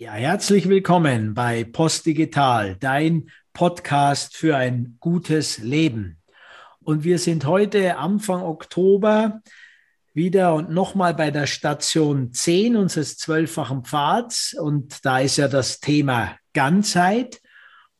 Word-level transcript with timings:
Ja, 0.00 0.12
herzlich 0.12 0.68
willkommen 0.68 1.34
bei 1.34 1.64
Postdigital, 1.64 2.76
dein 2.76 3.32
Podcast 3.52 4.36
für 4.36 4.56
ein 4.56 4.96
gutes 5.00 5.58
Leben. 5.58 6.22
Und 6.78 7.02
wir 7.02 7.18
sind 7.18 7.46
heute 7.46 7.96
Anfang 7.96 8.42
Oktober 8.42 9.40
wieder 10.14 10.54
und 10.54 10.70
nochmal 10.70 11.14
bei 11.14 11.32
der 11.32 11.48
Station 11.48 12.32
10 12.32 12.76
unseres 12.76 13.16
zwölffachen 13.16 13.84
Pfads. 13.84 14.54
Und 14.54 15.04
da 15.04 15.18
ist 15.18 15.36
ja 15.36 15.48
das 15.48 15.80
Thema 15.80 16.36
Ganzheit. 16.52 17.40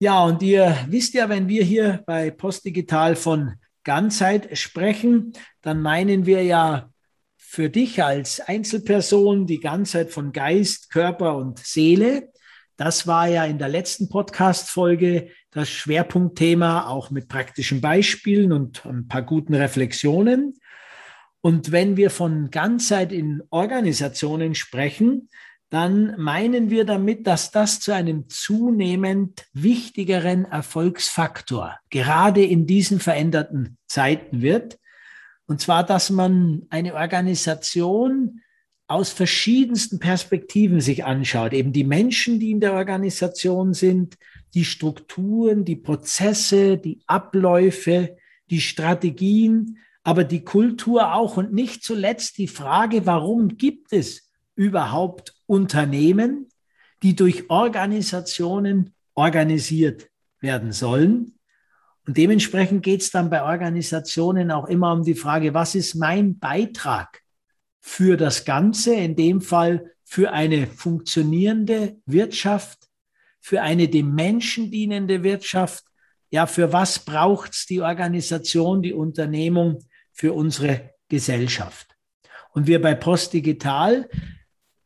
Ja, 0.00 0.22
und 0.24 0.42
ihr 0.42 0.76
wisst 0.88 1.14
ja, 1.14 1.28
wenn 1.28 1.48
wir 1.48 1.64
hier 1.64 2.02
bei 2.06 2.30
Postdigital 2.30 3.16
von 3.16 3.54
Ganzheit 3.84 4.56
sprechen, 4.58 5.32
dann 5.62 5.80
meinen 5.80 6.26
wir 6.26 6.42
ja 6.42 6.90
für 7.36 7.70
dich 7.70 8.02
als 8.02 8.40
Einzelperson 8.40 9.46
die 9.46 9.60
Ganzheit 9.60 10.10
von 10.10 10.32
Geist, 10.32 10.90
Körper 10.90 11.36
und 11.36 11.58
Seele. 11.58 12.32
Das 12.76 13.06
war 13.06 13.28
ja 13.28 13.44
in 13.44 13.58
der 13.58 13.68
letzten 13.68 14.08
Podcast-Folge 14.08 15.28
das 15.52 15.70
Schwerpunktthema, 15.70 16.88
auch 16.88 17.10
mit 17.10 17.28
praktischen 17.28 17.80
Beispielen 17.80 18.52
und 18.52 18.84
ein 18.84 19.06
paar 19.06 19.22
guten 19.22 19.54
Reflexionen. 19.54 20.58
Und 21.40 21.70
wenn 21.70 21.96
wir 21.96 22.10
von 22.10 22.50
Ganzheit 22.50 23.12
in 23.12 23.42
Organisationen 23.50 24.56
sprechen, 24.56 25.28
dann 25.70 26.20
meinen 26.20 26.70
wir 26.70 26.84
damit, 26.84 27.26
dass 27.26 27.50
das 27.50 27.80
zu 27.80 27.92
einem 27.92 28.28
zunehmend 28.28 29.44
wichtigeren 29.52 30.44
Erfolgsfaktor 30.44 31.78
gerade 31.90 32.44
in 32.44 32.66
diesen 32.66 32.98
veränderten 32.98 33.76
Zeiten 33.86 34.42
wird. 34.42 34.78
Und 35.46 35.60
zwar, 35.60 35.84
dass 35.84 36.10
man 36.10 36.62
eine 36.70 36.94
Organisation 36.94 38.40
aus 38.86 39.10
verschiedensten 39.10 39.98
Perspektiven 39.98 40.80
sich 40.80 41.04
anschaut, 41.04 41.52
eben 41.52 41.72
die 41.72 41.84
Menschen, 41.84 42.38
die 42.38 42.50
in 42.50 42.60
der 42.60 42.74
Organisation 42.74 43.72
sind, 43.72 44.16
die 44.52 44.64
Strukturen, 44.64 45.64
die 45.64 45.76
Prozesse, 45.76 46.76
die 46.76 47.00
Abläufe, 47.06 48.16
die 48.50 48.60
Strategien, 48.60 49.78
aber 50.02 50.22
die 50.22 50.44
Kultur 50.44 51.14
auch 51.14 51.38
und 51.38 51.52
nicht 51.52 51.82
zuletzt 51.82 52.36
die 52.36 52.46
Frage, 52.46 53.06
warum 53.06 53.56
gibt 53.56 53.92
es 53.92 54.30
überhaupt 54.54 55.34
Unternehmen, 55.46 56.48
die 57.02 57.16
durch 57.16 57.48
Organisationen 57.50 58.94
organisiert 59.14 60.10
werden 60.40 60.72
sollen. 60.72 61.38
Und 62.06 62.18
dementsprechend 62.18 62.82
geht 62.82 63.00
es 63.00 63.10
dann 63.10 63.30
bei 63.30 63.42
Organisationen 63.42 64.50
auch 64.50 64.66
immer 64.68 64.92
um 64.92 65.04
die 65.04 65.14
Frage, 65.14 65.54
was 65.54 65.74
ist 65.74 65.94
mein 65.94 66.38
Beitrag 66.38 67.23
für 67.86 68.16
das 68.16 68.46
Ganze, 68.46 68.94
in 68.94 69.14
dem 69.14 69.42
Fall 69.42 69.92
für 70.04 70.32
eine 70.32 70.66
funktionierende 70.66 71.98
Wirtschaft, 72.06 72.78
für 73.40 73.60
eine 73.60 73.88
dem 73.88 74.14
Menschen 74.14 74.70
dienende 74.70 75.22
Wirtschaft. 75.22 75.84
Ja, 76.30 76.46
für 76.46 76.72
was 76.72 77.00
braucht 77.00 77.52
es 77.52 77.66
die 77.66 77.82
Organisation, 77.82 78.80
die 78.80 78.94
Unternehmung 78.94 79.80
für 80.12 80.32
unsere 80.32 80.94
Gesellschaft? 81.10 81.94
Und 82.52 82.66
wir 82.66 82.80
bei 82.80 82.94
Post 82.94 83.34
Digital 83.34 84.08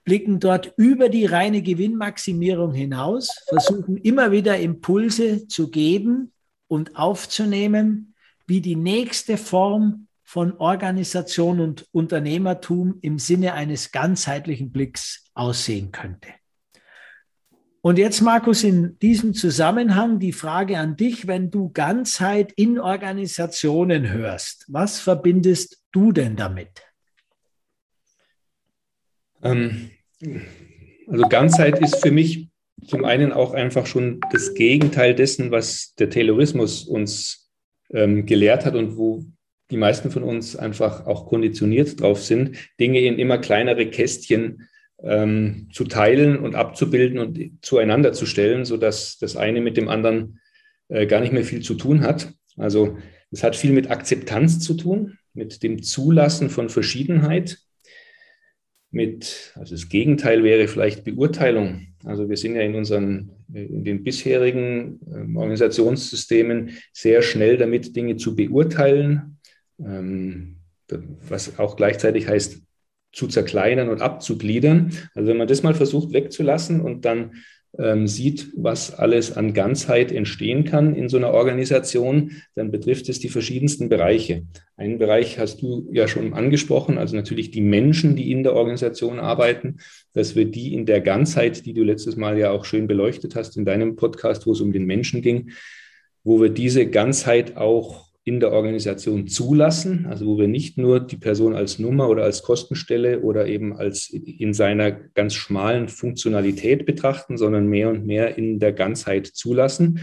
blicken 0.03 0.41
dort 0.41 0.73
über 0.77 1.09
die 1.09 1.25
reine 1.25 1.63
Gewinnmaximierung 1.63 2.75
hinaus, 2.75 3.31
versuchen 3.49 3.97
immer 3.97 4.33
wieder 4.33 4.59
Impulse 4.59 5.47
zu 5.47 5.71
geben 5.71 6.33
und 6.67 6.97
aufzunehmen, 6.97 8.17
wie 8.49 8.61
die 8.61 8.77
nächste 8.77 9.37
Form 9.37 10.08
von 10.29 10.59
Organisation 10.59 11.59
und 11.59 11.87
Unternehmertum 11.91 12.99
im 13.01 13.19
Sinne 13.19 13.55
eines 13.55 13.93
ganzheitlichen 13.93 14.71
Blicks 14.71 15.25
aussehen 15.33 15.91
könnte. 15.91 16.29
Und 17.81 17.97
jetzt, 17.99 18.21
Markus, 18.21 18.63
in 18.63 18.99
diesem 18.99 19.33
Zusammenhang 19.33 20.19
die 20.19 20.35
Frage 20.35 20.79
an 20.79 20.97
dich, 20.97 21.29
wenn 21.29 21.51
du 21.51 21.71
Ganzheit 21.71 22.53
in 22.57 22.79
Organisationen 22.79 24.11
hörst, 24.11 24.67
was 24.69 25.01
verbindest 25.01 25.83
du 25.93 26.13
denn 26.13 26.37
damit? 26.37 26.83
Ähm, 29.43 29.93
also 31.07 31.27
Ganzheit 31.27 31.81
ist 31.81 32.03
für 32.03 32.11
mich 32.11 32.51
zum 32.87 33.07
einen 33.07 33.33
auch 33.33 33.55
einfach 33.55 33.87
schon 33.87 34.21
das 34.31 34.53
Gegenteil 34.53 35.15
dessen, 35.15 35.51
was 35.51 35.95
der 35.95 36.11
Taylorismus 36.11 36.85
uns 36.85 37.51
ähm, 37.89 38.27
gelehrt 38.27 38.67
hat 38.67 38.75
und 38.75 38.99
wo 38.99 39.25
die 39.71 39.77
meisten 39.77 40.11
von 40.11 40.23
uns 40.23 40.57
einfach 40.57 41.07
auch 41.07 41.27
konditioniert 41.27 42.01
drauf 42.01 42.23
sind, 42.23 42.57
Dinge 42.81 43.01
in 43.01 43.19
immer 43.19 43.39
kleinere 43.39 43.87
Kästchen 43.87 44.69
ähm, 45.03 45.69
zu 45.73 45.85
teilen 45.85 46.39
und 46.39 46.55
abzubilden 46.55 47.19
und 47.19 47.39
zueinander 47.63 48.13
zu 48.13 48.27
stellen, 48.27 48.65
sodass 48.65 49.19
das 49.19 49.37
eine 49.37 49.61
mit 49.61 49.77
dem 49.77 49.89
anderen 49.89 50.41
äh, 50.89 51.07
gar 51.07 51.21
nicht 51.21 51.33
mehr 51.33 51.45
viel 51.45 51.63
zu 51.63 51.75
tun 51.75 52.03
hat. 52.03 52.33
Also 52.57 52.99
es 53.31 53.43
hat 53.43 53.57
viel 53.57 53.73
mit 53.73 53.91
Akzeptanz 53.91 54.61
zu 54.61 54.75
tun, 54.75 55.19
mit 55.35 55.63
dem 55.63 55.83
Zulassen 55.83 56.51
von 56.51 56.69
Verschiedenheit, 56.69 57.59
mit, 58.91 59.53
also 59.55 59.75
das 59.75 59.89
Gegenteil 59.89 60.43
wäre 60.45 60.67
vielleicht 60.67 61.05
Beurteilung. 61.05 61.89
Also 62.05 62.29
wir 62.29 62.37
sind 62.37 62.55
ja 62.57 62.63
in 62.63 62.75
unseren, 62.75 63.31
in 63.53 63.85
den 63.85 64.03
bisherigen 64.03 65.01
ähm, 65.13 65.37
Organisationssystemen 65.37 66.71
sehr 66.93 67.23
schnell 67.23 67.59
damit, 67.59 67.97
Dinge 67.97 68.17
zu 68.17 68.35
beurteilen, 68.35 69.38
was 69.79 71.59
auch 71.59 71.77
gleichzeitig 71.77 72.29
heißt, 72.29 72.63
zu 73.13 73.27
zerkleinern 73.27 73.89
und 73.89 74.03
abzugliedern. 74.03 74.93
Also 75.15 75.29
wenn 75.29 75.37
man 75.37 75.49
das 75.49 75.63
mal 75.63 75.75
versucht 75.75 76.13
wegzulassen 76.13 76.81
und 76.81 77.05
dann 77.05 77.33
ähm, 77.77 78.07
sieht, 78.07 78.51
was 78.57 78.95
alles 78.95 79.37
an 79.37 79.55
Ganzheit 79.55 80.11
entstehen 80.11 80.65
kann 80.65 80.95
in 80.95 81.09
so 81.09 81.17
einer 81.17 81.33
Organisation, 81.33 82.33
dann 82.55 82.71
betrifft 82.71 83.09
es 83.09 83.19
die 83.19 83.29
verschiedensten 83.29 83.89
Bereiche. 83.89 84.45
Einen 84.77 84.99
Bereich 84.99 85.39
hast 85.39 85.61
du 85.63 85.89
ja 85.93 86.09
schon 86.09 86.33
angesprochen, 86.33 86.99
also 86.99 87.15
natürlich 87.15 87.51
die 87.51 87.61
Menschen, 87.61 88.17
die 88.17 88.33
in 88.33 88.43
der 88.43 88.55
Organisation 88.55 89.19
arbeiten, 89.19 89.79
dass 90.13 90.35
wir 90.35 90.47
die 90.47 90.75
in 90.75 90.87
der 90.87 91.01
Ganzheit, 91.01 91.67
die 91.67 91.75
du 91.75 91.83
letztes 91.83 92.17
Mal 92.17 92.39
ja 92.39 92.51
auch 92.51 92.65
schön 92.65 92.87
beleuchtet 92.87 93.37
hast 93.37 93.57
in 93.57 93.65
deinem 93.65 93.97
Podcast, 93.97 94.47
wo 94.47 94.53
es 94.53 94.61
um 94.61 94.73
den 94.73 94.87
Menschen 94.87 95.23
ging, 95.23 95.51
wo 96.25 96.41
wir 96.41 96.49
diese 96.49 96.87
Ganzheit 96.87 97.57
auch 97.57 98.08
in 98.29 98.41
der 98.41 98.53
Organisation 98.53 99.27
zulassen, 99.27 100.07
also 100.07 100.27
wo 100.27 100.39
wir 100.39 100.49
nicht 100.49 100.77
nur 100.77 101.01
die 101.01 101.17
Person 101.17 101.55
als 101.55 101.79
Nummer 101.79 102.09
oder 102.09 102.25
als 102.25 102.43
Kostenstelle 102.43 103.21
oder 103.21 103.47
eben 103.47 103.75
als 103.75 104.11
in 104.11 104.53
seiner 104.53 104.93
ganz 104.93 105.35
schmalen 105.35 105.89
Funktionalität 105.89 106.85
betrachten, 106.85 107.39
sondern 107.39 107.67
mehr 107.67 107.89
und 107.89 108.07
mehr 108.07 108.37
in 108.37 108.59
der 108.59 108.73
Ganzheit 108.73 109.27
zulassen. 109.27 110.01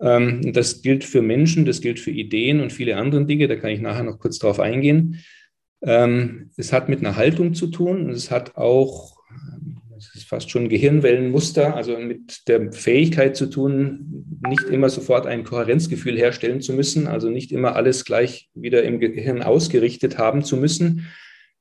Ähm, 0.00 0.52
das 0.52 0.80
gilt 0.80 1.02
für 1.02 1.22
Menschen, 1.22 1.64
das 1.64 1.80
gilt 1.80 1.98
für 1.98 2.12
Ideen 2.12 2.60
und 2.60 2.72
viele 2.72 2.96
andere 2.96 3.26
Dinge, 3.26 3.48
da 3.48 3.56
kann 3.56 3.70
ich 3.70 3.80
nachher 3.80 4.04
noch 4.04 4.20
kurz 4.20 4.38
drauf 4.38 4.60
eingehen. 4.60 5.18
Ähm, 5.82 6.50
es 6.56 6.72
hat 6.72 6.88
mit 6.88 7.00
einer 7.00 7.16
Haltung 7.16 7.54
zu 7.54 7.66
tun 7.66 8.06
und 8.06 8.10
es 8.10 8.30
hat 8.30 8.56
auch 8.56 9.16
das 10.00 10.14
ist 10.14 10.28
fast 10.28 10.50
schon 10.50 10.70
Gehirnwellenmuster, 10.70 11.76
also 11.76 11.98
mit 11.98 12.48
der 12.48 12.72
Fähigkeit 12.72 13.36
zu 13.36 13.46
tun, 13.46 14.38
nicht 14.48 14.62
immer 14.62 14.88
sofort 14.88 15.26
ein 15.26 15.44
Kohärenzgefühl 15.44 16.16
herstellen 16.16 16.62
zu 16.62 16.72
müssen, 16.72 17.06
also 17.06 17.28
nicht 17.28 17.52
immer 17.52 17.76
alles 17.76 18.06
gleich 18.06 18.48
wieder 18.54 18.82
im 18.82 18.98
Gehirn 18.98 19.42
ausgerichtet 19.42 20.16
haben 20.16 20.42
zu 20.42 20.56
müssen. 20.56 21.06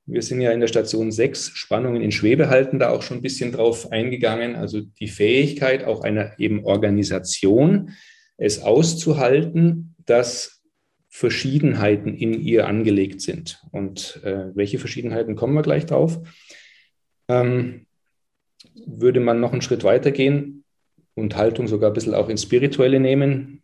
Wir 0.06 0.22
sind 0.22 0.40
ja 0.40 0.52
in 0.52 0.62
der 0.62 0.70
Station 0.70 1.12
6 1.12 1.52
Spannungen 1.54 2.02
in 2.02 2.12
Schwebe 2.12 2.50
halten, 2.50 2.80
da 2.80 2.90
auch 2.90 3.02
schon 3.02 3.18
ein 3.18 3.22
bisschen 3.22 3.52
drauf 3.52 3.92
eingegangen. 3.92 4.56
Also 4.56 4.82
die 4.82 5.10
Fähigkeit 5.10 5.84
auch 5.84 6.02
einer 6.02 6.40
eben 6.40 6.64
Organisation, 6.64 7.92
es 8.38 8.62
auszuhalten, 8.62 9.96
dass 10.06 10.62
Verschiedenheiten 11.10 12.16
in 12.16 12.34
ihr 12.34 12.68
angelegt 12.68 13.20
sind. 13.22 13.62
Und 13.72 14.22
äh, 14.24 14.56
welche 14.56 14.80
Verschiedenheiten 14.80 15.36
kommen 15.36 15.54
wir 15.54 15.64
gleich 15.64 15.86
drauf? 15.86 16.20
Ähm, 17.28 17.86
würde 18.86 19.20
man 19.20 19.40
noch 19.40 19.52
einen 19.52 19.62
Schritt 19.62 19.84
weiter 19.84 20.12
gehen 20.12 20.64
und 21.16 21.36
Haltung 21.36 21.68
sogar 21.68 21.92
ein 21.92 21.94
bisschen 21.94 22.14
auch 22.14 22.30
ins 22.30 22.44
Spirituelle 22.44 23.00
nehmen. 23.00 23.64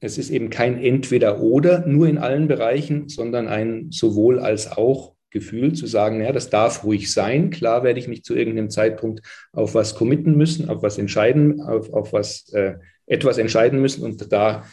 Es 0.00 0.18
ist 0.18 0.30
eben 0.30 0.50
kein 0.50 0.82
Entweder-Oder 0.82 1.86
nur 1.86 2.08
in 2.08 2.18
allen 2.18 2.48
Bereichen, 2.48 3.08
sondern 3.08 3.48
ein 3.48 3.90
sowohl 3.90 4.40
als 4.40 4.70
auch 4.70 5.14
Gefühl 5.30 5.72
zu 5.72 5.86
sagen, 5.86 6.20
ja, 6.20 6.32
das 6.32 6.50
darf 6.50 6.84
ruhig 6.84 7.10
sein. 7.12 7.50
Klar 7.50 7.84
werde 7.84 7.98
ich 7.98 8.08
mich 8.08 8.22
zu 8.22 8.34
irgendeinem 8.34 8.68
Zeitpunkt 8.68 9.22
auf 9.52 9.74
was 9.74 9.94
committen 9.94 10.36
müssen, 10.36 10.68
auf 10.68 10.82
was 10.82 10.98
entscheiden, 10.98 11.60
auf, 11.62 11.92
auf 11.92 12.12
was 12.12 12.52
äh, 12.52 12.74
etwas 13.06 13.38
entscheiden 13.38 13.80
müssen 13.80 14.04
und 14.04 14.30
da 14.32 14.64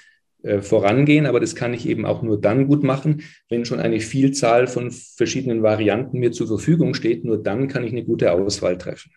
vorangehen. 0.62 1.25
Aber 1.25 1.39
das 1.39 1.56
kann 1.56 1.74
ich 1.74 1.88
eben 1.88 2.06
auch 2.06 2.21
nur 2.21 2.39
dann 2.39 2.68
gut 2.68 2.83
machen, 2.83 3.24
wenn 3.50 3.65
schon 3.65 3.80
eine 3.80 4.00
Vielzahl 4.00 4.68
von 4.68 4.91
verschiedenen 4.91 5.63
Varianten 5.63 6.19
mir 6.19 6.31
zur 6.31 6.47
Verfügung 6.47 6.94
steht. 6.94 7.25
Nur 7.25 7.41
dann 7.41 7.68
kann 7.68 7.83
ich 7.83 7.91
eine 7.91 8.06
gute 8.06 8.31
Auswahl 8.31 8.77
treffen. 8.77 9.12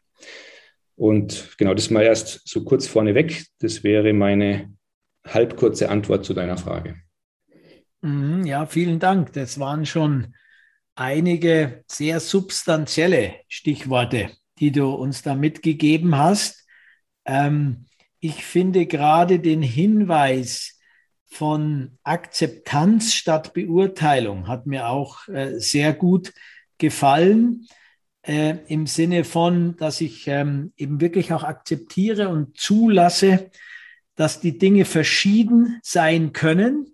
Und 0.96 1.54
genau 1.58 1.74
das 1.74 1.90
mal 1.90 2.02
erst 2.02 2.46
so 2.46 2.64
kurz 2.64 2.86
vorneweg. 2.86 3.46
Das 3.60 3.84
wäre 3.84 4.12
meine 4.12 4.74
halbkurze 5.26 5.88
Antwort 5.88 6.24
zu 6.24 6.34
deiner 6.34 6.56
Frage. 6.56 6.96
Mhm, 8.02 8.44
ja, 8.44 8.66
vielen 8.66 8.98
Dank. 8.98 9.32
Das 9.32 9.58
waren 9.58 9.86
schon 9.86 10.34
einige 10.94 11.84
sehr 11.86 12.20
substanzielle 12.20 13.34
Stichworte, 13.48 14.30
die 14.58 14.72
du 14.72 14.90
uns 14.90 15.22
da 15.22 15.34
mitgegeben 15.34 16.16
hast. 16.16 16.66
Ähm, 17.24 17.86
ich 18.20 18.44
finde 18.44 18.86
gerade 18.86 19.40
den 19.40 19.62
Hinweis 19.62 20.71
von 21.32 21.98
Akzeptanz 22.02 23.14
statt 23.14 23.54
Beurteilung 23.54 24.48
hat 24.48 24.66
mir 24.66 24.88
auch 24.88 25.28
äh, 25.28 25.58
sehr 25.58 25.92
gut 25.92 26.32
gefallen. 26.78 27.66
Äh, 28.22 28.58
Im 28.68 28.86
Sinne 28.86 29.24
von, 29.24 29.76
dass 29.76 30.00
ich 30.00 30.28
ähm, 30.28 30.72
eben 30.76 31.00
wirklich 31.00 31.32
auch 31.32 31.42
akzeptiere 31.42 32.28
und 32.28 32.58
zulasse, 32.58 33.50
dass 34.14 34.40
die 34.40 34.58
Dinge 34.58 34.84
verschieden 34.84 35.80
sein 35.82 36.32
können 36.32 36.92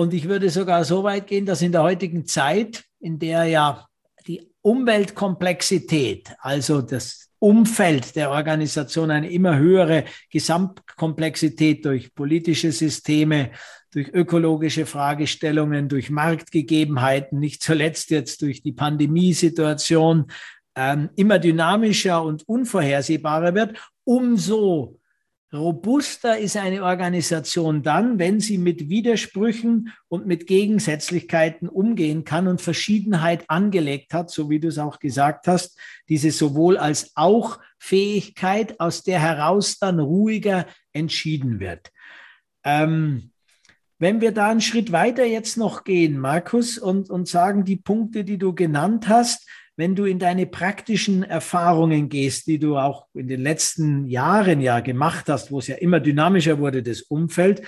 und 0.00 0.14
ich 0.14 0.28
würde 0.28 0.48
sogar 0.48 0.84
so 0.84 1.02
weit 1.02 1.26
gehen, 1.26 1.44
dass 1.44 1.60
in 1.60 1.72
der 1.72 1.82
heutigen 1.82 2.24
Zeit, 2.24 2.84
in 3.00 3.18
der 3.18 3.46
ja 3.46 3.88
die 4.28 4.48
Umweltkomplexität, 4.62 6.36
also 6.38 6.82
das 6.82 7.30
Umfeld 7.40 8.14
der 8.14 8.30
Organisation 8.30 9.10
eine 9.10 9.28
immer 9.28 9.58
höhere 9.58 10.04
Gesamtkomplexität 10.30 11.84
durch 11.84 12.14
politische 12.14 12.70
Systeme, 12.70 13.50
durch 13.92 14.08
ökologische 14.12 14.86
Fragestellungen, 14.86 15.88
durch 15.88 16.10
Marktgegebenheiten, 16.10 17.38
nicht 17.38 17.62
zuletzt 17.62 18.10
jetzt 18.10 18.42
durch 18.42 18.62
die 18.62 18.72
Pandemiesituation, 18.72 20.26
ähm, 20.76 21.10
immer 21.16 21.38
dynamischer 21.38 22.22
und 22.22 22.48
unvorhersehbarer 22.48 23.54
wird, 23.54 23.78
umso 24.04 24.98
Robuster 25.52 26.38
ist 26.38 26.58
eine 26.58 26.84
Organisation 26.84 27.82
dann, 27.82 28.18
wenn 28.18 28.38
sie 28.38 28.58
mit 28.58 28.90
Widersprüchen 28.90 29.94
und 30.08 30.26
mit 30.26 30.46
Gegensätzlichkeiten 30.46 31.70
umgehen 31.70 32.24
kann 32.24 32.46
und 32.48 32.60
Verschiedenheit 32.60 33.44
angelegt 33.48 34.12
hat, 34.12 34.30
so 34.30 34.50
wie 34.50 34.60
du 34.60 34.68
es 34.68 34.78
auch 34.78 34.98
gesagt 34.98 35.46
hast, 35.48 35.78
diese 36.10 36.30
sowohl 36.32 36.76
als 36.76 37.12
auch 37.14 37.58
Fähigkeit, 37.78 38.78
aus 38.78 39.04
der 39.04 39.20
heraus 39.20 39.78
dann 39.78 40.00
ruhiger 40.00 40.66
entschieden 40.92 41.60
wird. 41.60 41.92
Ähm, 42.62 43.30
wenn 43.98 44.20
wir 44.20 44.32
da 44.32 44.50
einen 44.50 44.60
Schritt 44.60 44.92
weiter 44.92 45.24
jetzt 45.24 45.56
noch 45.56 45.84
gehen, 45.84 46.18
Markus, 46.18 46.78
und, 46.78 47.10
und 47.10 47.28
sagen, 47.28 47.64
die 47.64 47.76
Punkte, 47.76 48.24
die 48.24 48.38
du 48.38 48.54
genannt 48.54 49.08
hast, 49.08 49.48
wenn 49.76 49.94
du 49.94 50.04
in 50.04 50.18
deine 50.18 50.46
praktischen 50.46 51.22
Erfahrungen 51.22 52.08
gehst, 52.08 52.46
die 52.48 52.58
du 52.58 52.76
auch 52.76 53.06
in 53.14 53.28
den 53.28 53.40
letzten 53.40 54.08
Jahren 54.08 54.60
ja 54.60 54.80
gemacht 54.80 55.28
hast, 55.28 55.52
wo 55.52 55.60
es 55.60 55.68
ja 55.68 55.76
immer 55.76 56.00
dynamischer 56.00 56.58
wurde, 56.58 56.82
das 56.82 57.02
Umfeld, 57.02 57.62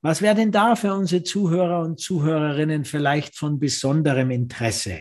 was 0.00 0.22
wäre 0.22 0.36
denn 0.36 0.52
da 0.52 0.76
für 0.76 0.94
unsere 0.94 1.24
Zuhörer 1.24 1.80
und 1.80 1.98
Zuhörerinnen 1.98 2.84
vielleicht 2.84 3.36
von 3.36 3.58
besonderem 3.58 4.30
Interesse? 4.30 5.00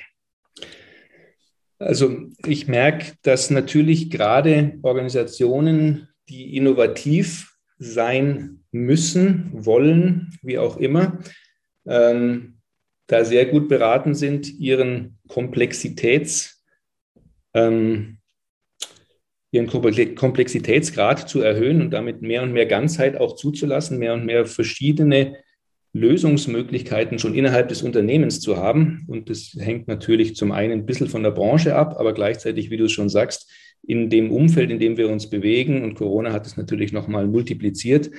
Also 1.77 2.17
ich 2.45 2.67
merke, 2.67 3.13
dass 3.21 3.49
natürlich 3.49 4.09
gerade 4.09 4.79
Organisationen, 4.81 6.07
die 6.29 6.55
innovativ 6.55 7.54
sein 7.77 8.63
müssen, 8.71 9.51
wollen, 9.53 10.37
wie 10.41 10.57
auch 10.57 10.77
immer, 10.77 11.19
ähm, 11.85 12.57
da 13.07 13.23
sehr 13.23 13.45
gut 13.45 13.67
beraten 13.67 14.15
sind, 14.15 14.59
ihren 14.59 15.19
Komplexitäts- 15.27 16.55
ähm, 17.53 18.17
ihren 19.55 19.67
Komplexitätsgrad 20.15 21.29
zu 21.29 21.41
erhöhen 21.41 21.81
und 21.81 21.91
damit 21.91 22.21
mehr 22.21 22.43
und 22.43 22.51
mehr 22.51 22.65
Ganzheit 22.65 23.17
auch 23.17 23.35
zuzulassen, 23.35 23.97
mehr 23.97 24.13
und 24.13 24.25
mehr 24.25 24.45
verschiedene 24.45 25.37
Lösungsmöglichkeiten 25.93 27.19
schon 27.19 27.33
innerhalb 27.33 27.69
des 27.69 27.81
Unternehmens 27.81 28.41
zu 28.41 28.57
haben. 28.57 29.05
Und 29.07 29.29
das 29.29 29.55
hängt 29.57 29.87
natürlich 29.87 30.35
zum 30.35 30.51
einen 30.51 30.73
ein 30.73 30.85
bisschen 30.85 31.07
von 31.07 31.23
der 31.23 31.31
Branche 31.31 31.73
ab, 31.73 31.95
aber 31.97 32.13
gleichzeitig, 32.13 32.69
wie 32.69 32.75
du 32.75 32.89
schon 32.89 33.07
sagst, 33.07 33.49
in 33.87 34.09
dem 34.09 34.31
Umfeld, 34.31 34.71
in 34.71 34.79
dem 34.79 34.97
wir 34.97 35.09
uns 35.09 35.29
bewegen, 35.29 35.83
und 35.83 35.95
Corona 35.95 36.31
hat 36.33 36.45
es 36.45 36.57
natürlich 36.57 36.91
nochmal 36.91 37.27
multipliziert, 37.27 38.11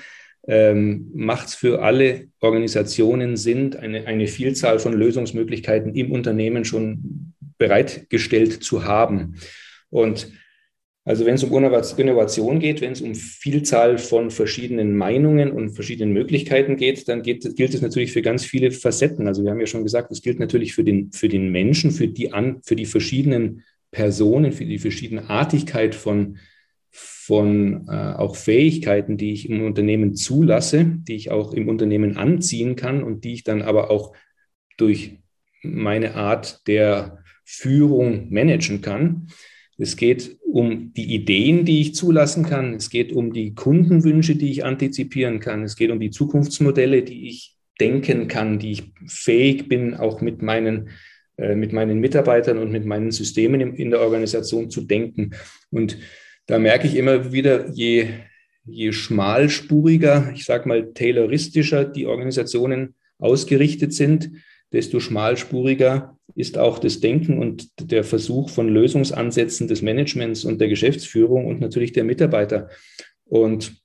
ähm, 0.48 1.10
macht 1.14 1.48
es 1.48 1.54
für 1.54 1.82
alle 1.82 2.28
Organisationen 2.40 3.36
Sinn, 3.36 3.74
eine, 3.74 4.06
eine 4.06 4.28
Vielzahl 4.28 4.78
von 4.78 4.92
Lösungsmöglichkeiten 4.92 5.94
im 5.94 6.12
Unternehmen 6.12 6.64
schon 6.64 7.32
bereitgestellt 7.58 8.62
zu 8.62 8.84
haben. 8.84 9.36
Und 9.90 10.30
also 11.04 11.24
wenn 11.24 11.36
es 11.36 11.44
um 11.44 11.56
Innovation 11.98 12.58
geht, 12.58 12.80
wenn 12.80 12.92
es 12.92 13.00
um 13.00 13.14
Vielzahl 13.14 13.96
von 13.96 14.32
verschiedenen 14.32 14.96
Meinungen 14.96 15.52
und 15.52 15.70
verschiedenen 15.70 16.12
Möglichkeiten 16.12 16.76
geht, 16.76 17.08
dann 17.08 17.22
geht, 17.22 17.54
gilt 17.54 17.74
es 17.74 17.80
natürlich 17.80 18.10
für 18.10 18.22
ganz 18.22 18.44
viele 18.44 18.72
Facetten. 18.72 19.28
Also 19.28 19.44
wir 19.44 19.52
haben 19.52 19.60
ja 19.60 19.66
schon 19.66 19.84
gesagt, 19.84 20.10
es 20.10 20.20
gilt 20.20 20.40
natürlich 20.40 20.74
für 20.74 20.82
den, 20.82 21.12
für 21.12 21.28
den 21.28 21.52
Menschen, 21.52 21.92
für 21.92 22.08
die, 22.08 22.32
an, 22.32 22.60
für 22.64 22.74
die 22.74 22.86
verschiedenen 22.86 23.62
Personen, 23.90 24.52
für 24.52 24.64
die 24.64 24.78
verschiedene 24.78 25.28
Artigkeit 25.30 25.94
von, 25.94 26.38
von 26.90 27.86
äh, 27.88 27.92
auch 27.92 28.36
Fähigkeiten, 28.36 29.16
die 29.16 29.32
ich 29.32 29.48
im 29.48 29.64
Unternehmen 29.64 30.14
zulasse, 30.14 30.84
die 30.84 31.14
ich 31.14 31.30
auch 31.30 31.52
im 31.52 31.68
Unternehmen 31.68 32.16
anziehen 32.16 32.76
kann 32.76 33.02
und 33.02 33.24
die 33.24 33.32
ich 33.32 33.44
dann 33.44 33.62
aber 33.62 33.90
auch 33.90 34.14
durch 34.76 35.18
meine 35.62 36.14
Art 36.14 36.66
der 36.66 37.18
Führung 37.44 38.32
managen 38.32 38.82
kann. 38.82 39.28
Es 39.78 39.96
geht 39.96 40.38
um 40.42 40.92
die 40.94 41.14
Ideen, 41.14 41.64
die 41.64 41.82
ich 41.82 41.94
zulassen 41.94 42.44
kann. 42.44 42.74
Es 42.74 42.88
geht 42.88 43.12
um 43.12 43.32
die 43.32 43.54
Kundenwünsche, 43.54 44.36
die 44.36 44.50
ich 44.50 44.64
antizipieren 44.64 45.38
kann. 45.38 45.62
Es 45.62 45.76
geht 45.76 45.90
um 45.90 46.00
die 46.00 46.10
Zukunftsmodelle, 46.10 47.02
die 47.02 47.28
ich 47.28 47.56
denken 47.78 48.26
kann, 48.26 48.58
die 48.58 48.72
ich 48.72 48.92
fähig 49.06 49.68
bin, 49.68 49.94
auch 49.94 50.20
mit 50.20 50.40
meinen, 50.40 50.88
mit 51.36 51.72
meinen 51.72 52.00
Mitarbeitern 52.00 52.58
und 52.58 52.72
mit 52.72 52.86
meinen 52.86 53.10
Systemen 53.10 53.60
in, 53.60 53.74
in 53.74 53.90
der 53.90 54.00
Organisation 54.00 54.70
zu 54.70 54.82
denken. 54.82 55.32
Und 55.70 55.98
da 56.46 56.58
merke 56.58 56.86
ich 56.86 56.96
immer 56.96 57.32
wieder, 57.32 57.68
je, 57.70 58.08
je 58.64 58.92
schmalspuriger, 58.92 60.32
ich 60.34 60.44
sage 60.44 60.68
mal 60.68 60.92
tayloristischer 60.92 61.84
die 61.84 62.06
Organisationen 62.06 62.94
ausgerichtet 63.18 63.92
sind, 63.92 64.30
desto 64.72 65.00
schmalspuriger 65.00 66.16
ist 66.34 66.58
auch 66.58 66.78
das 66.78 67.00
Denken 67.00 67.38
und 67.38 67.68
der 67.80 68.04
Versuch 68.04 68.50
von 68.50 68.68
Lösungsansätzen 68.68 69.68
des 69.68 69.82
Managements 69.82 70.44
und 70.44 70.60
der 70.60 70.68
Geschäftsführung 70.68 71.46
und 71.46 71.60
natürlich 71.60 71.92
der 71.92 72.04
Mitarbeiter. 72.04 72.68
Und 73.24 73.76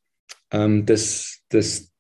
ähm, 0.52 0.86
das, 0.86 1.44
das, 1.50 1.91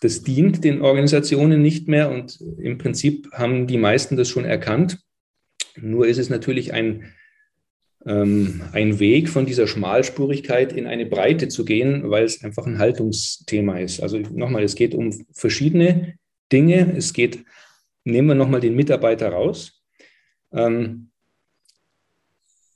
das 0.00 0.22
dient 0.22 0.64
den 0.64 0.80
Organisationen 0.82 1.60
nicht 1.62 1.88
mehr 1.88 2.10
und 2.10 2.40
im 2.58 2.78
Prinzip 2.78 3.30
haben 3.32 3.66
die 3.66 3.78
meisten 3.78 4.16
das 4.16 4.28
schon 4.28 4.44
erkannt. 4.44 4.98
Nur 5.76 6.06
ist 6.06 6.18
es 6.18 6.30
natürlich 6.30 6.72
ein, 6.72 7.12
ähm, 8.06 8.62
ein 8.72 9.00
Weg 9.00 9.28
von 9.28 9.46
dieser 9.46 9.66
Schmalspurigkeit 9.66 10.72
in 10.72 10.86
eine 10.86 11.06
Breite 11.06 11.48
zu 11.48 11.64
gehen, 11.64 12.10
weil 12.10 12.24
es 12.24 12.44
einfach 12.44 12.66
ein 12.66 12.78
Haltungsthema 12.78 13.78
ist. 13.78 14.00
Also 14.00 14.18
nochmal, 14.18 14.62
es 14.62 14.76
geht 14.76 14.94
um 14.94 15.12
verschiedene 15.32 16.14
Dinge. 16.52 16.94
Es 16.96 17.12
geht 17.12 17.44
nehmen 18.08 18.28
wir 18.28 18.34
nochmal 18.34 18.60
den 18.60 18.74
Mitarbeiter 18.74 19.30
raus. 19.30 19.82
Ähm, 20.52 21.10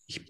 ich, 0.07 0.21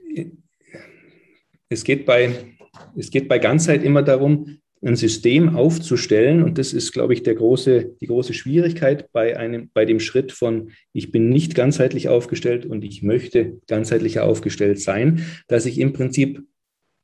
es, 1.68 1.84
geht 1.84 2.06
bei, 2.06 2.54
es 2.96 3.10
geht 3.10 3.28
bei 3.28 3.38
Ganzheit 3.38 3.82
immer 3.82 4.02
darum, 4.02 4.61
ein 4.84 4.96
System 4.96 5.54
aufzustellen. 5.56 6.42
Und 6.42 6.58
das 6.58 6.72
ist, 6.72 6.92
glaube 6.92 7.14
ich, 7.14 7.22
der 7.22 7.34
große, 7.34 7.96
die 8.00 8.06
große 8.06 8.34
Schwierigkeit 8.34 9.10
bei, 9.12 9.36
einem, 9.36 9.70
bei 9.72 9.84
dem 9.84 10.00
Schritt 10.00 10.32
von, 10.32 10.72
ich 10.92 11.12
bin 11.12 11.28
nicht 11.28 11.54
ganzheitlich 11.54 12.08
aufgestellt 12.08 12.66
und 12.66 12.84
ich 12.84 13.02
möchte 13.02 13.60
ganzheitlicher 13.68 14.24
aufgestellt 14.24 14.80
sein, 14.80 15.24
dass 15.46 15.66
ich 15.66 15.78
im 15.78 15.92
Prinzip 15.92 16.42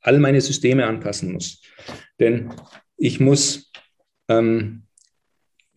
all 0.01 0.19
meine 0.19 0.41
Systeme 0.41 0.85
anpassen 0.85 1.31
muss. 1.31 1.61
Denn 2.19 2.51
ich 2.97 3.19
muss 3.19 3.71
ähm, 4.27 4.83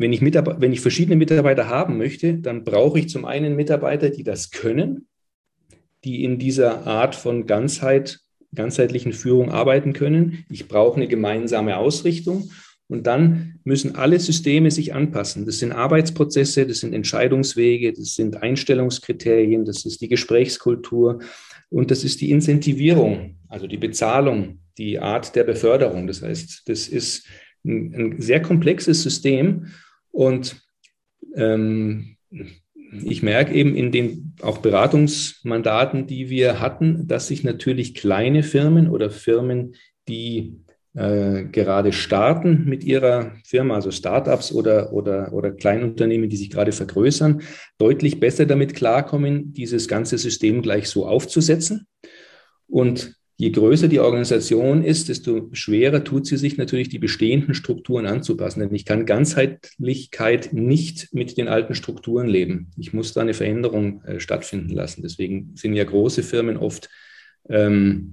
wenn 0.02 0.12
ich, 0.12 0.20
wenn 0.20 0.72
ich 0.72 0.80
verschiedene 0.80 1.16
Mitarbeiter 1.16 1.68
haben 1.68 1.96
möchte, 1.96 2.34
dann 2.34 2.64
brauche 2.64 2.98
ich 2.98 3.08
zum 3.08 3.24
einen 3.24 3.56
Mitarbeiter, 3.56 4.10
die 4.10 4.24
das 4.24 4.50
können, 4.50 5.06
die 6.04 6.24
in 6.24 6.38
dieser 6.38 6.86
Art 6.86 7.14
von 7.14 7.46
Ganzheit, 7.46 8.20
ganzheitlichen 8.54 9.12
Führung 9.12 9.50
arbeiten 9.50 9.92
können. 9.92 10.44
Ich 10.50 10.68
brauche 10.68 10.96
eine 10.96 11.08
gemeinsame 11.08 11.76
Ausrichtung 11.76 12.50
Und 12.92 13.06
dann 13.06 13.58
müssen 13.64 13.94
alle 13.94 14.20
Systeme 14.20 14.70
sich 14.70 14.92
anpassen. 14.92 15.46
Das 15.46 15.58
sind 15.58 15.72
Arbeitsprozesse, 15.72 16.66
das 16.66 16.80
sind 16.80 16.92
Entscheidungswege, 16.92 17.90
das 17.94 18.14
sind 18.16 18.42
Einstellungskriterien, 18.42 19.64
das 19.64 19.86
ist 19.86 20.02
die 20.02 20.08
Gesprächskultur 20.08 21.20
und 21.70 21.90
das 21.90 22.04
ist 22.04 22.20
die 22.20 22.30
Incentivierung, 22.30 23.38
also 23.48 23.66
die 23.66 23.78
Bezahlung, 23.78 24.58
die 24.76 24.98
Art 24.98 25.34
der 25.34 25.44
Beförderung. 25.44 26.06
Das 26.06 26.20
heißt, 26.20 26.64
das 26.66 26.86
ist 26.86 27.26
ein, 27.64 27.94
ein 27.94 28.20
sehr 28.20 28.42
komplexes 28.42 29.02
System 29.02 29.68
und 30.10 30.60
ähm, 31.34 32.18
ich 32.92 33.22
merke 33.22 33.54
eben 33.54 33.74
in 33.74 33.90
den 33.90 34.34
auch 34.42 34.58
Beratungsmandaten, 34.58 36.06
die 36.06 36.28
wir 36.28 36.60
hatten, 36.60 37.06
dass 37.06 37.28
sich 37.28 37.42
natürlich 37.42 37.94
kleine 37.94 38.42
Firmen 38.42 38.88
oder 38.88 39.10
Firmen, 39.10 39.74
die 40.08 40.58
äh, 40.94 41.44
gerade 41.44 41.92
starten 41.92 42.64
mit 42.66 42.84
ihrer 42.84 43.32
Firma, 43.44 43.76
also 43.76 43.90
Startups 43.90 44.52
oder, 44.52 44.92
oder, 44.92 45.32
oder 45.32 45.52
Kleinunternehmen, 45.52 46.28
die 46.28 46.36
sich 46.36 46.50
gerade 46.50 46.72
vergrößern, 46.72 47.42
deutlich 47.78 48.20
besser 48.20 48.44
damit 48.44 48.74
klarkommen, 48.74 49.54
dieses 49.54 49.88
ganze 49.88 50.18
System 50.18 50.60
gleich 50.60 50.88
so 50.88 51.06
aufzusetzen. 51.06 51.86
Und 52.66 53.14
je 53.42 53.50
größer 53.50 53.88
die 53.88 53.98
Organisation 53.98 54.84
ist, 54.84 55.08
desto 55.08 55.48
schwerer 55.52 56.04
tut 56.04 56.28
sie 56.28 56.36
sich 56.36 56.58
natürlich, 56.58 56.90
die 56.90 57.00
bestehenden 57.00 57.54
Strukturen 57.54 58.06
anzupassen. 58.06 58.60
Denn 58.60 58.72
ich 58.72 58.84
kann 58.84 59.04
Ganzheitlichkeit 59.04 60.52
nicht 60.52 61.12
mit 61.12 61.36
den 61.36 61.48
alten 61.48 61.74
Strukturen 61.74 62.28
leben. 62.28 62.70
Ich 62.78 62.92
muss 62.92 63.14
da 63.14 63.20
eine 63.20 63.34
Veränderung 63.34 64.00
äh, 64.04 64.20
stattfinden 64.20 64.72
lassen. 64.72 65.02
Deswegen 65.02 65.50
sind 65.56 65.74
ja 65.74 65.82
große 65.82 66.22
Firmen 66.22 66.56
oft, 66.56 66.88
ähm, 67.48 68.12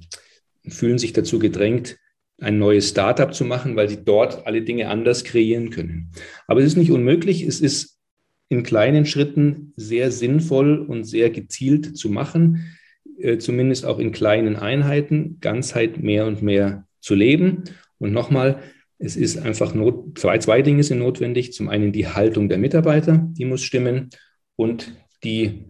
fühlen 0.67 0.97
sich 0.97 1.13
dazu 1.13 1.37
gedrängt, 1.37 1.97
ein 2.39 2.57
neues 2.57 2.89
Startup 2.89 3.31
zu 3.31 3.45
machen, 3.45 3.75
weil 3.75 3.87
sie 3.87 4.03
dort 4.03 4.47
alle 4.47 4.63
Dinge 4.63 4.89
anders 4.89 5.23
kreieren 5.23 5.69
können. 5.69 6.09
Aber 6.47 6.61
es 6.61 6.65
ist 6.65 6.75
nicht 6.75 6.89
unmöglich. 6.89 7.43
Es 7.43 7.61
ist 7.61 7.99
in 8.47 8.63
kleinen 8.63 9.05
Schritten 9.05 9.73
sehr 9.75 10.09
sinnvoll 10.09 10.79
und 10.79 11.03
sehr 11.03 11.29
gezielt 11.29 11.95
zu 11.95 12.09
machen. 12.09 12.78
Äh, 13.19 13.37
zumindest 13.37 13.85
auch 13.85 13.99
in 13.99 14.11
kleinen 14.11 14.55
Einheiten, 14.55 15.39
Ganzheit 15.41 16.01
mehr 16.01 16.25
und 16.25 16.41
mehr 16.41 16.87
zu 17.01 17.15
leben. 17.15 17.63
Und 17.97 18.13
nochmal, 18.13 18.61
es 18.97 19.15
ist 19.17 19.37
einfach 19.37 19.73
not, 19.73 20.17
zwei, 20.17 20.37
zwei 20.37 20.61
Dinge 20.61 20.83
sind 20.83 20.99
notwendig. 20.99 21.53
Zum 21.53 21.67
einen 21.69 21.91
die 21.91 22.07
Haltung 22.07 22.47
der 22.47 22.57
Mitarbeiter, 22.57 23.27
die 23.33 23.45
muss 23.45 23.61
stimmen 23.61 24.09
und 24.55 24.93
die, 25.23 25.65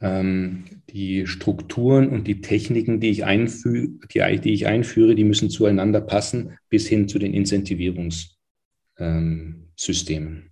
ähm, 0.00 0.64
die 0.90 1.26
Strukturen 1.26 2.08
und 2.08 2.28
die 2.28 2.40
Techniken, 2.40 3.00
die 3.00 3.10
ich, 3.10 3.24
einführe, 3.24 3.88
die, 4.12 4.40
die 4.40 4.52
ich 4.52 4.66
einführe, 4.66 5.16
die 5.16 5.24
müssen 5.24 5.50
zueinander 5.50 6.00
passen 6.00 6.58
bis 6.68 6.86
hin 6.86 7.08
zu 7.08 7.18
den 7.18 7.34
Incentivierungssystemen. 7.34 8.36
Ähm, 8.98 10.50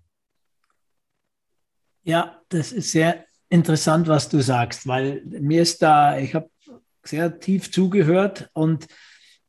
ja, 2.05 2.43
das 2.49 2.73
ist 2.73 2.91
sehr 2.91 3.25
interessant, 3.53 4.09
was 4.09 4.31
du 4.31 4.41
sagst, 4.41 4.87
weil 4.87 5.23
mir 5.27 5.61
ist 5.61 5.83
da, 5.83 6.19
ich 6.19 6.35
habe 6.35 6.49
sehr 7.05 7.39
tief 7.39 7.71
zugehört 7.71 8.49
und 8.55 8.87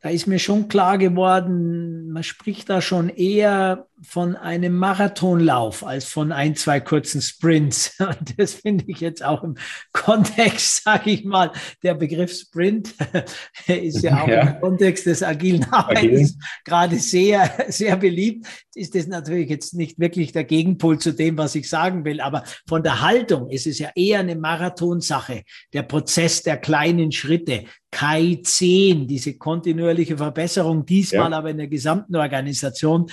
da 0.04 0.10
ist 0.10 0.28
mir 0.28 0.38
schon 0.38 0.68
klar 0.68 0.98
geworden, 0.98 2.12
man 2.12 2.24
spricht 2.24 2.70
da 2.70 2.82
schon 2.82 3.08
eher 3.08 3.88
von 4.02 4.36
einem 4.36 4.76
Marathonlauf 4.76 5.86
als 5.86 6.04
von 6.04 6.34
ein, 6.34 6.58
zwei 6.58 6.82
kurzen 6.82 7.22
Sprints. 7.22 7.96
Und 8.00 8.38
das 8.38 8.56
finde 8.56 8.84
ich 8.88 9.00
jetzt 9.00 9.24
auch 9.24 9.46
im 9.46 9.56
Kontext, 9.94 10.84
sage 10.84 11.12
ich 11.12 11.24
mal, 11.24 11.54
der 11.84 11.94
Begriff 11.94 12.34
Sprint 12.34 12.94
ist 13.68 14.04
ja 14.04 14.24
auch 14.24 14.28
ja. 14.28 14.42
im 14.42 14.60
Kontext 14.60 15.06
des 15.06 15.24
agilen 15.24 15.72
Arbeitens 15.72 16.38
gerade 16.66 16.98
sehr, 16.98 17.50
sehr 17.70 17.96
beliebt. 17.96 18.46
Ist 18.76 18.96
das 18.96 19.08
natürlich 19.08 19.50
jetzt 19.50 19.74
nicht 19.74 20.00
wirklich 20.00 20.34
der 20.34 20.44
Gegenpol 20.44 21.00
zu 21.00 21.14
dem, 21.14 21.38
was 21.38 21.56
ich 21.56 21.70
sagen 21.70 22.04
will, 22.04 22.20
aber 22.20 22.44
von 22.68 22.84
der 22.84 23.00
Haltung 23.00 23.50
ist 23.50 23.68
es 23.68 23.80
ja 23.80 23.90
eher 23.96 24.20
eine 24.20 24.36
Marathonsache. 24.36 25.44
Der 25.72 25.84
Prozess 25.84 26.44
der 26.44 26.58
kleinen 26.58 27.14
Schritte, 27.14 27.64
Kai 27.94 28.40
10, 28.44 29.08
diese 29.08 29.38
kontinuierliche 29.38 30.18
Verbesserung, 30.18 30.84
diesmal 30.84 31.30
ja. 31.30 31.38
aber 31.38 31.52
in 31.52 31.58
der 31.58 31.68
gesamten 31.68 32.16
Organisation. 32.16 33.10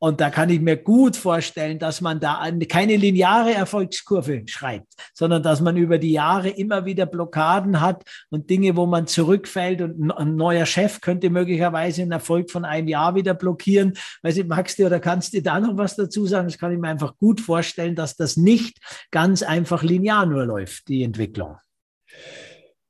Und 0.00 0.20
da 0.20 0.28
kann 0.28 0.50
ich 0.50 0.60
mir 0.60 0.76
gut 0.76 1.16
vorstellen, 1.16 1.78
dass 1.78 2.00
man 2.00 2.18
da 2.18 2.38
eine, 2.38 2.66
keine 2.66 2.96
lineare 2.96 3.54
Erfolgskurve 3.54 4.42
schreibt, 4.46 4.92
sondern 5.14 5.42
dass 5.42 5.60
man 5.60 5.76
über 5.76 5.98
die 5.98 6.12
Jahre 6.12 6.50
immer 6.50 6.84
wieder 6.84 7.06
Blockaden 7.06 7.80
hat 7.80 8.04
und 8.28 8.50
Dinge, 8.50 8.76
wo 8.76 8.86
man 8.86 9.06
zurückfällt 9.06 9.80
und 9.80 10.10
ein 10.10 10.34
neuer 10.34 10.66
Chef 10.66 11.00
könnte 11.00 11.30
möglicherweise 11.30 12.02
einen 12.02 12.12
Erfolg 12.12 12.50
von 12.50 12.64
einem 12.64 12.88
Jahr 12.88 13.14
wieder 13.14 13.34
blockieren. 13.34 13.94
Weiß 14.22 14.36
ich, 14.36 14.46
magst 14.46 14.78
du 14.80 14.84
oder 14.84 14.98
kannst 14.98 15.32
du 15.32 15.40
da 15.40 15.60
noch 15.60 15.76
was 15.78 15.94
dazu 15.94 16.26
sagen? 16.26 16.48
Das 16.48 16.58
kann 16.58 16.72
ich 16.72 16.78
mir 16.78 16.88
einfach 16.88 17.16
gut 17.16 17.40
vorstellen, 17.40 17.94
dass 17.94 18.16
das 18.16 18.36
nicht 18.36 18.78
ganz 19.12 19.42
einfach 19.44 19.84
linear 19.84 20.26
nur 20.26 20.44
läuft, 20.44 20.88
die 20.88 21.04
Entwicklung. 21.04 21.56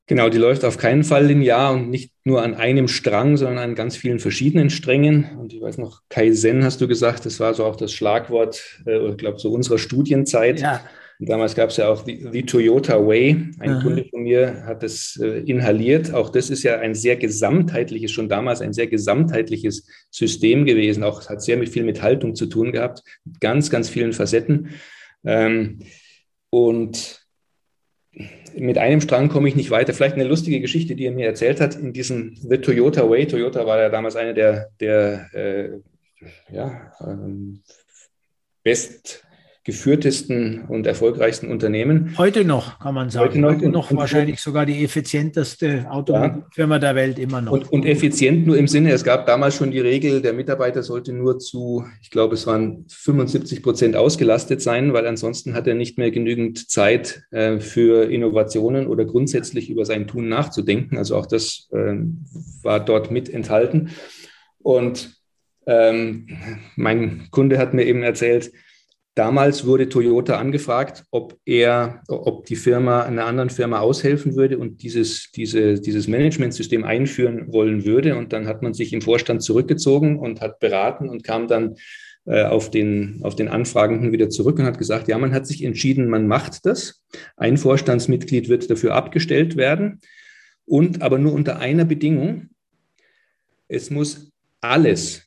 Genau, 0.07 0.29
die 0.29 0.37
läuft 0.37 0.63
auf 0.65 0.77
keinen 0.77 1.03
Fall 1.03 1.25
linear 1.25 1.73
und 1.73 1.89
nicht 1.89 2.11
nur 2.23 2.43
an 2.43 2.53
einem 2.53 2.87
Strang, 2.87 3.37
sondern 3.37 3.57
an 3.57 3.75
ganz 3.75 3.97
vielen 3.97 4.19
verschiedenen 4.19 4.69
Strängen. 4.69 5.35
Und 5.39 5.51
ich 5.51 5.61
weiß 5.61 5.79
noch, 5.79 6.01
Kaizen 6.09 6.63
hast 6.63 6.79
du 6.79 6.87
gesagt, 6.87 7.25
das 7.25 7.39
war 7.39 7.55
so 7.55 7.65
auch 7.65 7.75
das 7.75 7.91
Schlagwort, 7.91 8.81
äh, 8.85 9.09
ich 9.09 9.17
glaube, 9.17 9.39
so 9.39 9.51
unserer 9.51 9.79
Studienzeit. 9.79 10.59
Ja. 10.59 10.81
Und 11.19 11.29
damals 11.29 11.55
gab 11.55 11.69
es 11.69 11.77
ja 11.77 11.87
auch 11.87 12.03
die, 12.03 12.45
Toyota 12.45 13.07
Way. 13.07 13.51
Ein 13.59 13.69
Aha. 13.69 13.81
Kunde 13.81 14.05
von 14.05 14.23
mir 14.23 14.63
hat 14.65 14.83
das 14.83 15.17
äh, 15.21 15.39
inhaliert. 15.39 16.13
Auch 16.13 16.29
das 16.29 16.49
ist 16.49 16.61
ja 16.63 16.79
ein 16.79 16.93
sehr 16.93 17.15
gesamtheitliches, 17.15 18.11
schon 18.11 18.29
damals 18.29 18.61
ein 18.61 18.73
sehr 18.73 18.87
gesamtheitliches 18.87 19.87
System 20.11 20.65
gewesen. 20.65 21.03
Auch 21.03 21.27
hat 21.29 21.41
sehr 21.41 21.65
viel 21.65 21.83
mit 21.83 22.01
Haltung 22.01 22.35
zu 22.35 22.47
tun 22.47 22.71
gehabt, 22.73 23.01
mit 23.23 23.39
ganz, 23.39 23.69
ganz 23.69 23.89
vielen 23.89 24.13
Facetten. 24.13 24.71
Ähm, 25.23 25.79
und 26.49 27.24
mit 28.57 28.77
einem 28.77 29.01
Strang 29.01 29.29
komme 29.29 29.47
ich 29.47 29.55
nicht 29.55 29.71
weiter. 29.71 29.93
Vielleicht 29.93 30.15
eine 30.15 30.23
lustige 30.23 30.59
Geschichte, 30.59 30.95
die 30.95 31.05
er 31.05 31.11
mir 31.11 31.27
erzählt 31.27 31.61
hat, 31.61 31.75
in 31.75 31.93
diesem 31.93 32.35
The 32.35 32.57
Toyota 32.57 33.09
Way. 33.09 33.27
Toyota 33.27 33.65
war 33.65 33.79
ja 33.79 33.89
damals 33.89 34.15
eine 34.15 34.33
der, 34.33 34.69
der 34.79 35.33
äh, 35.33 35.69
ja, 36.51 36.93
ähm, 37.01 37.61
best 38.63 39.23
geführtesten 39.65 40.61
und 40.67 40.85
erfolgreichsten 40.85 41.49
Unternehmen. 41.49 42.13
Heute 42.19 42.45
noch, 42.45 42.77
kann 42.77 42.93
man 42.93 43.09
sagen. 43.09 43.29
Heute 43.29 43.39
noch, 43.39 43.49
Heute 43.49 43.69
noch 43.69 43.89
und, 43.89 43.97
wahrscheinlich 43.97 44.39
sogar 44.39 44.67
die 44.67 44.83
effizienteste 44.83 45.87
Automobilfirma 45.89 46.75
ja. 46.75 46.79
der 46.79 46.95
Welt 46.95 47.17
immer 47.17 47.41
noch. 47.41 47.51
Und, 47.51 47.71
und, 47.71 47.83
effizient 47.83 48.45
nur 48.45 48.57
im 48.57 48.67
Sinne, 48.67 48.91
es 48.91 49.03
gab 49.03 49.25
damals 49.25 49.55
schon 49.55 49.71
die 49.71 49.79
Regel, 49.79 50.21
der 50.21 50.33
Mitarbeiter 50.33 50.83
sollte 50.83 51.13
nur 51.13 51.39
zu, 51.39 51.83
ich 51.99 52.11
glaube, 52.11 52.35
es 52.35 52.45
waren 52.45 52.85
75 52.89 53.63
Prozent 53.63 53.95
ausgelastet 53.95 54.61
sein, 54.61 54.93
weil 54.93 55.07
ansonsten 55.07 55.55
hat 55.55 55.65
er 55.65 55.73
nicht 55.73 55.97
mehr 55.97 56.11
genügend 56.11 56.69
Zeit 56.69 57.23
äh, 57.31 57.59
für 57.59 58.03
Innovationen 58.11 58.85
oder 58.85 59.05
grundsätzlich 59.05 59.71
über 59.71 59.83
sein 59.83 60.05
Tun 60.05 60.29
nachzudenken. 60.29 60.95
Also 60.99 61.15
auch 61.15 61.25
das 61.25 61.69
äh, 61.71 61.95
war 62.61 62.85
dort 62.85 63.09
mit 63.09 63.33
enthalten. 63.33 63.89
Und 64.59 65.15
ähm, 65.65 66.27
mein 66.75 67.29
Kunde 67.31 67.57
hat 67.57 67.73
mir 67.73 67.85
eben 67.85 68.03
erzählt, 68.03 68.51
Damals 69.15 69.65
wurde 69.65 69.87
Toyota 69.87 70.37
angefragt, 70.37 71.05
ob 71.09 71.39
er, 71.45 72.03
ob 72.09 72.45
die 72.47 72.57
Firma 72.57 73.03
einer 73.03 73.25
anderen 73.25 73.49
Firma 73.49 73.79
aushelfen 73.79 74.35
würde 74.35 74.57
und 74.57 74.83
dieses, 74.83 75.31
diese, 75.31 75.79
dieses 75.79 76.09
Managementsystem 76.09 76.83
einführen 76.83 77.51
wollen 77.53 77.85
würde. 77.85 78.17
Und 78.17 78.33
dann 78.33 78.45
hat 78.45 78.61
man 78.61 78.73
sich 78.73 78.91
im 78.91 79.01
Vorstand 79.01 79.41
zurückgezogen 79.41 80.19
und 80.19 80.41
hat 80.41 80.59
beraten 80.59 81.07
und 81.07 81.23
kam 81.23 81.47
dann 81.47 81.75
äh, 82.25 82.43
auf, 82.43 82.69
den, 82.69 83.21
auf 83.23 83.37
den 83.37 83.47
Anfragenden 83.47 84.11
wieder 84.11 84.29
zurück 84.29 84.59
und 84.59 84.65
hat 84.65 84.79
gesagt, 84.79 85.07
ja, 85.07 85.17
man 85.17 85.33
hat 85.33 85.47
sich 85.47 85.63
entschieden, 85.63 86.09
man 86.09 86.27
macht 86.27 86.65
das. 86.65 87.01
Ein 87.37 87.57
Vorstandsmitglied 87.57 88.49
wird 88.49 88.69
dafür 88.69 88.95
abgestellt 88.95 89.55
werden 89.55 90.01
und 90.65 91.01
aber 91.01 91.19
nur 91.19 91.31
unter 91.31 91.59
einer 91.59 91.85
Bedingung. 91.85 92.49
Es 93.69 93.91
muss 93.91 94.33
alles 94.59 95.25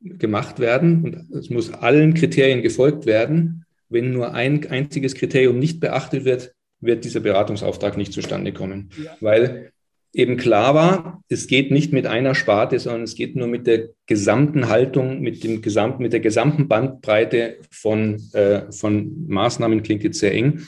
gemacht 0.00 0.60
werden 0.60 1.04
und 1.04 1.36
es 1.36 1.50
muss 1.50 1.72
allen 1.72 2.14
Kriterien 2.14 2.62
gefolgt 2.62 3.06
werden. 3.06 3.64
Wenn 3.88 4.12
nur 4.12 4.34
ein 4.34 4.66
einziges 4.66 5.14
Kriterium 5.14 5.58
nicht 5.58 5.80
beachtet 5.80 6.24
wird, 6.24 6.54
wird 6.80 7.04
dieser 7.04 7.20
Beratungsauftrag 7.20 7.96
nicht 7.96 8.12
zustande 8.12 8.52
kommen, 8.52 8.90
ja. 9.02 9.16
weil 9.20 9.72
eben 10.12 10.36
klar 10.36 10.74
war, 10.74 11.22
es 11.28 11.46
geht 11.46 11.70
nicht 11.70 11.92
mit 11.92 12.06
einer 12.06 12.34
Sparte, 12.34 12.78
sondern 12.78 13.02
es 13.02 13.14
geht 13.14 13.36
nur 13.36 13.46
mit 13.46 13.66
der 13.66 13.90
gesamten 14.06 14.68
Haltung, 14.68 15.20
mit 15.20 15.44
dem 15.44 15.62
gesamten, 15.62 16.02
mit 16.02 16.12
der 16.12 16.20
gesamten 16.20 16.68
Bandbreite 16.68 17.56
von, 17.70 18.20
äh, 18.32 18.70
von 18.72 19.26
Maßnahmen 19.28 19.82
klingt 19.82 20.04
jetzt 20.04 20.20
sehr 20.20 20.34
eng 20.34 20.62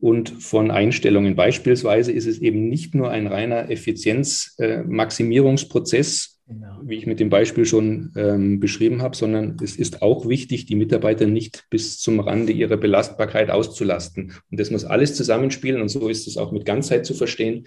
und 0.00 0.30
von 0.30 0.70
Einstellungen. 0.70 1.34
Beispielsweise 1.34 2.12
ist 2.12 2.26
es 2.26 2.38
eben 2.40 2.68
nicht 2.68 2.94
nur 2.94 3.10
ein 3.10 3.26
reiner 3.26 3.68
Effizienzmaximierungsprozess, 3.70 6.33
Genau. 6.46 6.78
wie 6.84 6.96
ich 6.96 7.06
mit 7.06 7.20
dem 7.20 7.30
Beispiel 7.30 7.64
schon 7.64 8.12
ähm, 8.16 8.60
beschrieben 8.60 9.00
habe, 9.00 9.16
sondern 9.16 9.56
es 9.62 9.76
ist 9.76 10.02
auch 10.02 10.28
wichtig, 10.28 10.66
die 10.66 10.74
Mitarbeiter 10.76 11.26
nicht 11.26 11.64
bis 11.70 11.98
zum 11.98 12.20
Rande 12.20 12.52
ihrer 12.52 12.76
Belastbarkeit 12.76 13.50
auszulasten. 13.50 14.34
Und 14.50 14.60
das 14.60 14.70
muss 14.70 14.84
alles 14.84 15.14
zusammenspielen 15.14 15.80
und 15.80 15.88
so 15.88 16.08
ist 16.08 16.28
es 16.28 16.36
auch 16.36 16.52
mit 16.52 16.66
Ganzheit 16.66 17.06
zu 17.06 17.14
verstehen. 17.14 17.66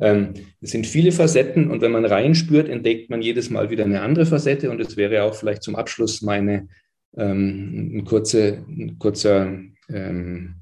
Ähm, 0.00 0.32
es 0.62 0.70
sind 0.70 0.86
viele 0.86 1.12
Facetten 1.12 1.70
und 1.70 1.82
wenn 1.82 1.92
man 1.92 2.06
reinspürt, 2.06 2.70
entdeckt 2.70 3.10
man 3.10 3.20
jedes 3.20 3.50
Mal 3.50 3.68
wieder 3.68 3.84
eine 3.84 4.00
andere 4.00 4.24
Facette 4.24 4.70
und 4.70 4.80
es 4.80 4.96
wäre 4.96 5.22
auch 5.22 5.34
vielleicht 5.34 5.62
zum 5.62 5.76
Abschluss 5.76 6.22
meine 6.22 6.68
ähm, 7.16 7.92
ein, 7.96 8.04
kurze, 8.04 8.64
ein, 8.68 8.98
kurzer, 8.98 9.58
ähm, 9.90 10.56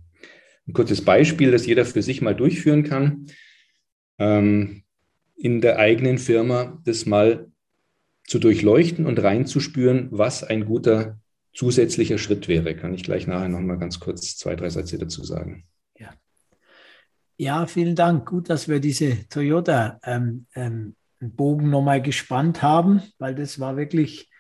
ein 0.67 0.73
kurzes 0.73 1.03
Beispiel, 1.03 1.51
das 1.51 1.67
jeder 1.67 1.85
für 1.85 2.03
sich 2.03 2.21
mal 2.21 2.35
durchführen 2.35 2.85
kann, 2.85 3.27
ähm, 4.19 4.84
in 5.37 5.61
der 5.61 5.79
eigenen 5.79 6.19
Firma 6.19 6.81
das 6.85 7.07
mal 7.07 7.51
zu 8.27 8.39
durchleuchten 8.39 9.07
und 9.07 9.23
reinzuspüren, 9.23 10.09
was 10.11 10.43
ein 10.45 10.65
guter 10.65 11.19
zusätzlicher 11.53 12.19
Schritt 12.19 12.49
wäre. 12.49 12.75
Kann 12.75 12.95
ich 12.95 13.05
gleich 13.05 13.27
nachher 13.27 13.49
noch 13.49 13.61
mal 13.61 13.79
ganz 13.79 14.01
kurz 14.01 14.37
zwei, 14.37 14.57
drei 14.57 14.71
Sätze 14.71 14.99
dazu 14.99 15.23
sagen. 15.25 15.65
Ja, 15.99 16.11
ja 17.37 17.67
vielen 17.67 17.95
Dank. 17.95 18.29
Gut, 18.29 18.51
dass 18.51 18.69
wir 18.69 18.81
diese 18.81 19.29
Toyota 19.29 20.01
ähm, 20.05 20.47
ähm, 20.55 20.97
nochmal 21.21 22.03
gespannt 22.03 22.63
haben, 22.63 23.03
weil 23.19 23.35
das 23.35 23.61
war 23.61 23.77
wirklich 23.77 24.31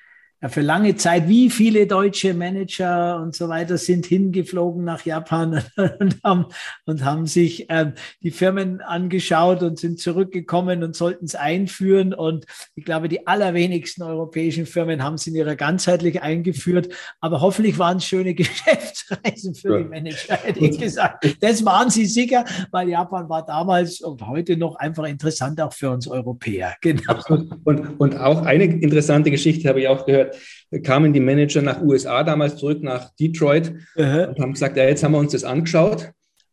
ja, 0.44 0.50
für 0.50 0.60
lange 0.60 0.94
Zeit, 0.96 1.26
wie 1.26 1.48
viele 1.48 1.86
deutsche 1.86 2.34
Manager 2.34 3.18
und 3.22 3.34
so 3.34 3.48
weiter 3.48 3.78
sind 3.78 4.04
hingeflogen 4.04 4.84
nach 4.84 5.06
Japan 5.06 5.62
und 5.98 6.22
haben, 6.22 6.46
und 6.84 7.02
haben 7.02 7.26
sich 7.26 7.64
ähm, 7.70 7.94
die 8.22 8.30
Firmen 8.30 8.82
angeschaut 8.82 9.62
und 9.62 9.78
sind 9.78 9.98
zurückgekommen 9.98 10.82
und 10.82 10.94
sollten 10.94 11.24
es 11.24 11.34
einführen. 11.34 12.12
Und 12.12 12.44
ich 12.74 12.84
glaube, 12.84 13.08
die 13.08 13.26
allerwenigsten 13.26 14.02
europäischen 14.02 14.66
Firmen 14.66 15.02
haben 15.02 15.14
es 15.14 15.26
in 15.26 15.34
ihrer 15.34 15.56
ganzheitlich 15.56 16.20
eingeführt. 16.20 16.90
Aber 17.22 17.40
hoffentlich 17.40 17.78
waren 17.78 17.96
es 17.96 18.04
schöne 18.04 18.34
Geschäftsreisen 18.34 19.54
für 19.54 19.78
ja. 19.78 19.78
die 19.78 19.88
Manager, 19.88 20.36
hätte 20.36 20.60
ich 20.60 20.78
gesagt. 20.78 21.26
Das 21.40 21.64
waren 21.64 21.88
sie 21.88 22.04
sicher, 22.04 22.44
weil 22.70 22.90
Japan 22.90 23.30
war 23.30 23.46
damals 23.46 24.02
und 24.02 24.20
heute 24.26 24.58
noch 24.58 24.76
einfach 24.76 25.04
interessant 25.04 25.58
auch 25.62 25.72
für 25.72 25.88
uns 25.88 26.06
Europäer. 26.06 26.74
Genau. 26.82 27.18
Und, 27.64 27.98
und 27.98 28.16
auch 28.18 28.42
eine 28.42 28.64
interessante 28.64 29.30
Geschichte 29.30 29.70
habe 29.70 29.80
ich 29.80 29.88
auch 29.88 30.04
gehört 30.04 30.33
kamen 30.82 31.12
die 31.12 31.20
Manager 31.20 31.62
nach 31.62 31.82
USA 31.82 32.24
damals 32.24 32.56
zurück, 32.56 32.82
nach 32.82 33.14
Detroit 33.16 33.72
Aha. 33.96 34.24
und 34.24 34.38
haben 34.38 34.52
gesagt, 34.52 34.76
ja, 34.76 34.84
jetzt 34.84 35.02
haben 35.04 35.12
wir 35.12 35.18
uns 35.18 35.32
das 35.32 35.44
angeschaut, 35.44 36.12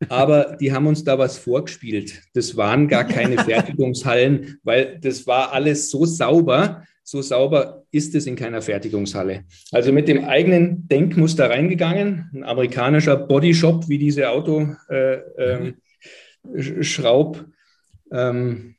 aber 0.10 0.58
die 0.60 0.74
haben 0.74 0.88
uns 0.88 1.04
da 1.04 1.18
was 1.18 1.38
vorgespielt. 1.38 2.22
Das 2.34 2.58
waren 2.58 2.88
gar 2.88 3.04
keine 3.04 3.38
Fertigungshallen, 3.44 4.60
weil 4.64 5.00
das 5.00 5.28
war 5.28 5.52
alles 5.54 5.90
so 5.90 6.06
sauber. 6.06 6.84
So 7.04 7.22
sauber 7.22 7.84
ist 7.92 8.16
es 8.16 8.28
in 8.28 8.36
keiner 8.36 8.62
Fertigungshalle. 8.62 9.44
Also 9.72 9.92
mit 9.92 10.08
dem 10.08 10.24
eigenen 10.24 10.88
Denkmuster 10.88 11.50
reingegangen, 11.50 12.30
ein 12.34 12.44
amerikanischer 12.44 13.18
Bodyshop, 13.18 13.90
wie 13.90 13.98
diese 13.98 14.30
Autoschraub. 14.30 14.78
Äh, 14.90 15.56
ähm, 15.58 15.76
ähm, 18.12 18.76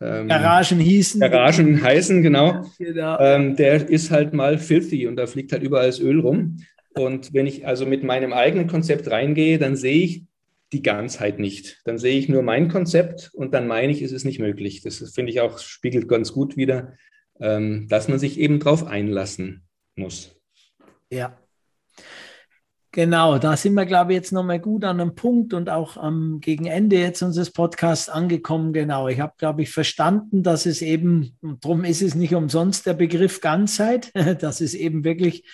ähm, 0.00 0.28
Garagen 0.28 0.78
hießen. 0.78 1.20
Garagen 1.20 1.82
heißen, 1.82 2.22
genau. 2.22 2.64
genau. 2.78 3.18
Ähm, 3.18 3.56
der 3.56 3.88
ist 3.88 4.10
halt 4.10 4.32
mal 4.32 4.58
filthy 4.58 5.06
und 5.06 5.16
da 5.16 5.26
fliegt 5.26 5.52
halt 5.52 5.62
überall 5.62 5.86
das 5.86 6.00
Öl 6.00 6.20
rum. 6.20 6.58
Und 6.94 7.32
wenn 7.32 7.46
ich 7.46 7.66
also 7.66 7.86
mit 7.86 8.04
meinem 8.04 8.32
eigenen 8.32 8.66
Konzept 8.66 9.10
reingehe, 9.10 9.58
dann 9.58 9.76
sehe 9.76 10.02
ich 10.02 10.24
die 10.72 10.82
Ganzheit 10.82 11.38
nicht. 11.38 11.80
Dann 11.84 11.98
sehe 11.98 12.18
ich 12.18 12.28
nur 12.28 12.42
mein 12.42 12.68
Konzept 12.68 13.30
und 13.32 13.54
dann 13.54 13.66
meine 13.66 13.92
ich, 13.92 14.02
ist 14.02 14.12
es 14.12 14.24
nicht 14.24 14.38
möglich. 14.38 14.82
Das 14.82 14.98
finde 15.14 15.32
ich 15.32 15.40
auch, 15.40 15.58
spiegelt 15.58 16.08
ganz 16.08 16.32
gut 16.32 16.56
wieder, 16.56 16.92
ähm, 17.40 17.86
dass 17.88 18.08
man 18.08 18.18
sich 18.18 18.38
eben 18.38 18.60
drauf 18.60 18.86
einlassen 18.86 19.62
muss. 19.96 20.36
Ja, 21.10 21.38
Genau, 22.90 23.36
da 23.38 23.54
sind 23.56 23.74
wir, 23.74 23.84
glaube 23.84 24.12
ich, 24.12 24.16
jetzt 24.16 24.32
nochmal 24.32 24.60
gut 24.60 24.82
an 24.82 24.98
einem 24.98 25.14
Punkt 25.14 25.52
und 25.52 25.68
auch 25.68 25.98
am 25.98 26.40
gegen 26.40 26.64
Ende 26.64 26.96
jetzt 26.96 27.20
unseres 27.22 27.50
Podcasts 27.50 28.08
angekommen. 28.08 28.72
Genau, 28.72 29.08
ich 29.08 29.20
habe, 29.20 29.34
glaube 29.36 29.62
ich, 29.62 29.70
verstanden, 29.70 30.42
dass 30.42 30.64
es 30.64 30.80
eben, 30.80 31.36
darum 31.60 31.84
ist 31.84 32.00
es 32.00 32.14
nicht 32.14 32.34
umsonst 32.34 32.86
der 32.86 32.94
Begriff 32.94 33.42
Ganzheit, 33.42 34.10
dass 34.42 34.62
es 34.62 34.72
eben 34.72 35.04
wirklich 35.04 35.44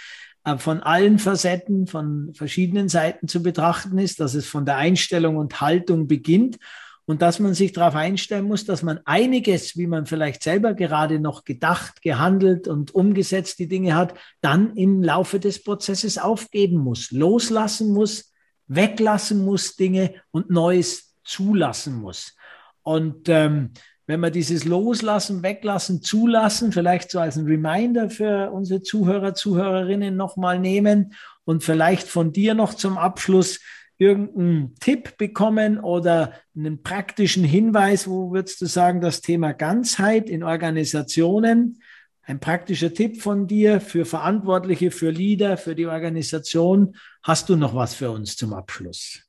äh, 0.45 0.59
von 0.59 0.81
allen 0.81 1.19
Facetten, 1.19 1.89
von 1.89 2.33
verschiedenen 2.35 2.89
Seiten 2.89 3.27
zu 3.27 3.43
betrachten 3.43 3.99
ist, 3.99 4.21
dass 4.21 4.35
es 4.35 4.47
von 4.47 4.65
der 4.65 4.77
Einstellung 4.77 5.37
und 5.37 5.61
Haltung 5.61 6.07
beginnt 6.07 6.59
und 7.07 7.21
dass 7.21 7.39
man 7.39 7.55
sich 7.55 7.73
darauf 7.73 7.95
einstellen 7.95 8.47
muss, 8.47 8.65
dass 8.65 8.83
man 8.83 9.01
einiges, 9.05 9.77
wie 9.77 9.87
man 9.87 10.07
vielleicht 10.07 10.43
selber 10.43 10.75
gerade 10.75 11.21
noch 11.21 11.45
gedacht, 11.45 12.01
gehandelt 12.03 12.67
und 12.67 12.95
umgesetzt 12.95 13.59
die 13.59 13.69
Dinge 13.69 13.95
hat, 13.95 14.15
dann 14.41 14.75
im 14.77 15.03
Laufe 15.03 15.39
des 15.39 15.63
Prozesses 15.63 16.17
aufgeben 16.19 16.79
muss, 16.79 17.11
loslassen 17.11 17.93
muss, 17.93 18.33
weglassen 18.67 19.45
muss 19.45 19.77
Dinge 19.77 20.15
und 20.31 20.51
Neues 20.51 21.15
zulassen 21.25 22.01
muss. 22.01 22.37
Und 22.83 23.29
ähm, 23.29 23.71
wenn 24.07 24.21
wir 24.21 24.31
dieses 24.31 24.65
Loslassen, 24.65 25.43
Weglassen, 25.43 26.03
Zulassen 26.03 26.73
vielleicht 26.73 27.11
so 27.11 27.19
als 27.21 27.37
ein 27.37 27.47
Reminder 27.47 28.11
für 28.11 28.51
unsere 28.51 28.83
Zuhörer, 28.83 29.35
Zuhörerinnen 29.35 30.17
nochmal 30.17 30.59
nehmen 30.59 31.15
und 31.45 31.65
vielleicht 31.65 32.07
von 32.07 32.33
dir 32.33 32.55
noch 32.55 32.75
zum 32.75 32.99
Abschluss 32.99 33.61
irgendeinen 33.99 34.75
Tipp 34.81 35.17
bekommen 35.17 35.79
oder 35.79 36.33
einen 36.57 36.83
praktischen 36.83 37.45
Hinweis, 37.45 38.09
wo 38.09 38.33
würdest 38.33 38.61
du 38.61 38.67
sagen, 38.67 39.01
das 39.01 39.21
Thema 39.21 39.53
Ganzheit 39.53 40.29
in 40.29 40.43
Organisationen, 40.43 41.81
ein 42.23 42.41
praktischer 42.41 42.93
Tipp 42.93 43.21
von 43.21 43.47
dir 43.47 43.81
für 43.81 44.05
Verantwortliche, 44.05 44.91
für 44.91 45.11
Leader, 45.11 45.57
für 45.57 45.75
die 45.75 45.87
Organisation. 45.87 46.97
Hast 47.23 47.49
du 47.49 47.57
noch 47.57 47.75
was 47.75 47.95
für 47.95 48.11
uns 48.11 48.37
zum 48.37 48.55
Abschluss? 48.55 49.23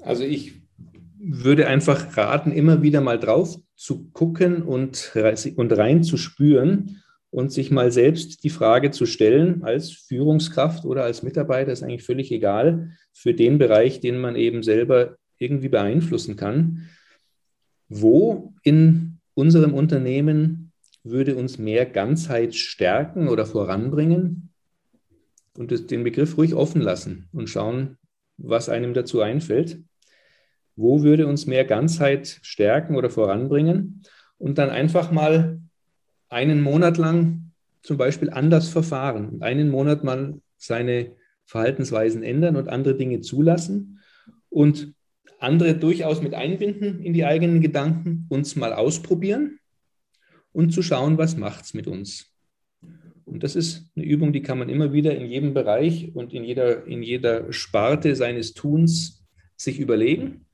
Also 0.00 0.24
ich 0.24 0.62
würde 1.18 1.66
einfach 1.66 2.16
raten, 2.16 2.52
immer 2.52 2.82
wieder 2.82 3.00
mal 3.00 3.18
drauf 3.18 3.58
zu 3.74 4.10
gucken 4.10 4.62
und, 4.62 5.12
und 5.56 5.72
rein 5.72 6.02
und 7.36 7.52
sich 7.52 7.70
mal 7.70 7.92
selbst 7.92 8.44
die 8.44 8.48
Frage 8.50 8.92
zu 8.92 9.04
stellen, 9.04 9.62
als 9.62 9.90
Führungskraft 9.90 10.86
oder 10.86 11.04
als 11.04 11.22
Mitarbeiter, 11.22 11.70
ist 11.70 11.82
eigentlich 11.82 12.02
völlig 12.02 12.32
egal, 12.32 12.92
für 13.12 13.34
den 13.34 13.58
Bereich, 13.58 14.00
den 14.00 14.18
man 14.18 14.36
eben 14.36 14.62
selber 14.62 15.18
irgendwie 15.36 15.68
beeinflussen 15.68 16.36
kann. 16.36 16.88
Wo 17.90 18.54
in 18.62 19.18
unserem 19.34 19.74
Unternehmen 19.74 20.72
würde 21.04 21.36
uns 21.36 21.58
mehr 21.58 21.84
Ganzheit 21.84 22.54
stärken 22.54 23.28
oder 23.28 23.44
voranbringen? 23.44 24.48
Und 25.58 25.90
den 25.90 26.04
Begriff 26.04 26.38
ruhig 26.38 26.54
offen 26.54 26.80
lassen 26.80 27.28
und 27.34 27.50
schauen, 27.50 27.98
was 28.38 28.70
einem 28.70 28.94
dazu 28.94 29.20
einfällt. 29.20 29.82
Wo 30.74 31.02
würde 31.02 31.26
uns 31.26 31.46
mehr 31.46 31.66
Ganzheit 31.66 32.38
stärken 32.40 32.96
oder 32.96 33.10
voranbringen? 33.10 34.04
Und 34.38 34.56
dann 34.56 34.70
einfach 34.70 35.10
mal 35.10 35.60
einen 36.28 36.62
Monat 36.62 36.98
lang 36.98 37.52
zum 37.82 37.96
Beispiel 37.96 38.30
anders 38.30 38.68
verfahren, 38.68 39.42
einen 39.42 39.70
Monat 39.70 40.04
mal 40.04 40.40
seine 40.56 41.12
Verhaltensweisen 41.44 42.22
ändern 42.22 42.56
und 42.56 42.68
andere 42.68 42.96
Dinge 42.96 43.20
zulassen 43.20 44.00
und 44.48 44.94
andere 45.38 45.74
durchaus 45.74 46.22
mit 46.22 46.34
einbinden 46.34 47.00
in 47.02 47.12
die 47.12 47.24
eigenen 47.24 47.60
Gedanken, 47.60 48.26
uns 48.28 48.56
mal 48.56 48.72
ausprobieren 48.72 49.58
und 50.52 50.72
zu 50.72 50.82
schauen, 50.82 51.18
was 51.18 51.36
macht 51.36 51.64
es 51.66 51.74
mit 51.74 51.86
uns. 51.86 52.32
Und 53.24 53.42
das 53.42 53.56
ist 53.56 53.90
eine 53.96 54.06
Übung, 54.06 54.32
die 54.32 54.42
kann 54.42 54.58
man 54.58 54.68
immer 54.68 54.92
wieder 54.92 55.16
in 55.16 55.26
jedem 55.26 55.52
Bereich 55.52 56.14
und 56.14 56.32
in 56.32 56.44
jeder, 56.44 56.86
in 56.86 57.02
jeder 57.02 57.52
Sparte 57.52 58.16
seines 58.16 58.54
Tuns 58.54 59.26
sich 59.56 59.80
überlegen. 59.80 60.46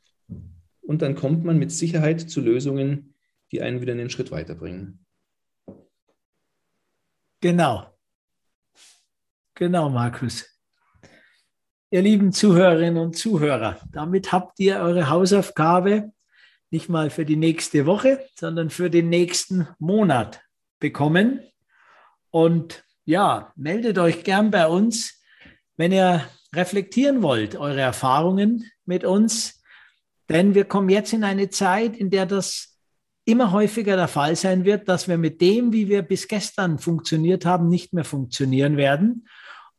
Und 0.80 1.02
dann 1.02 1.14
kommt 1.14 1.44
man 1.44 1.58
mit 1.58 1.70
Sicherheit 1.70 2.20
zu 2.20 2.40
Lösungen, 2.40 3.14
die 3.52 3.62
einen 3.62 3.82
wieder 3.82 3.92
einen 3.92 4.10
Schritt 4.10 4.30
weiterbringen. 4.30 5.04
Genau. 7.42 7.92
Genau, 9.56 9.90
Markus. 9.90 10.46
Ihr 11.90 12.00
lieben 12.00 12.32
Zuhörerinnen 12.32 13.02
und 13.02 13.18
Zuhörer, 13.18 13.80
damit 13.90 14.30
habt 14.30 14.60
ihr 14.60 14.76
eure 14.76 15.10
Hausaufgabe 15.10 16.12
nicht 16.70 16.88
mal 16.88 17.10
für 17.10 17.24
die 17.24 17.36
nächste 17.36 17.84
Woche, 17.84 18.24
sondern 18.36 18.70
für 18.70 18.90
den 18.90 19.08
nächsten 19.08 19.66
Monat 19.80 20.40
bekommen. 20.78 21.40
Und 22.30 22.84
ja, 23.04 23.52
meldet 23.56 23.98
euch 23.98 24.22
gern 24.22 24.52
bei 24.52 24.68
uns, 24.68 25.20
wenn 25.76 25.90
ihr 25.90 26.24
reflektieren 26.54 27.22
wollt, 27.22 27.56
eure 27.56 27.80
Erfahrungen 27.80 28.70
mit 28.84 29.02
uns. 29.02 29.64
Denn 30.28 30.54
wir 30.54 30.64
kommen 30.64 30.90
jetzt 30.90 31.12
in 31.12 31.24
eine 31.24 31.50
Zeit, 31.50 31.96
in 31.96 32.08
der 32.08 32.24
das 32.24 32.71
immer 33.24 33.52
häufiger 33.52 33.96
der 33.96 34.08
Fall 34.08 34.36
sein 34.36 34.64
wird, 34.64 34.88
dass 34.88 35.08
wir 35.08 35.18
mit 35.18 35.40
dem, 35.40 35.72
wie 35.72 35.88
wir 35.88 36.02
bis 36.02 36.28
gestern 36.28 36.78
funktioniert 36.78 37.44
haben, 37.44 37.68
nicht 37.68 37.92
mehr 37.92 38.04
funktionieren 38.04 38.76
werden 38.76 39.26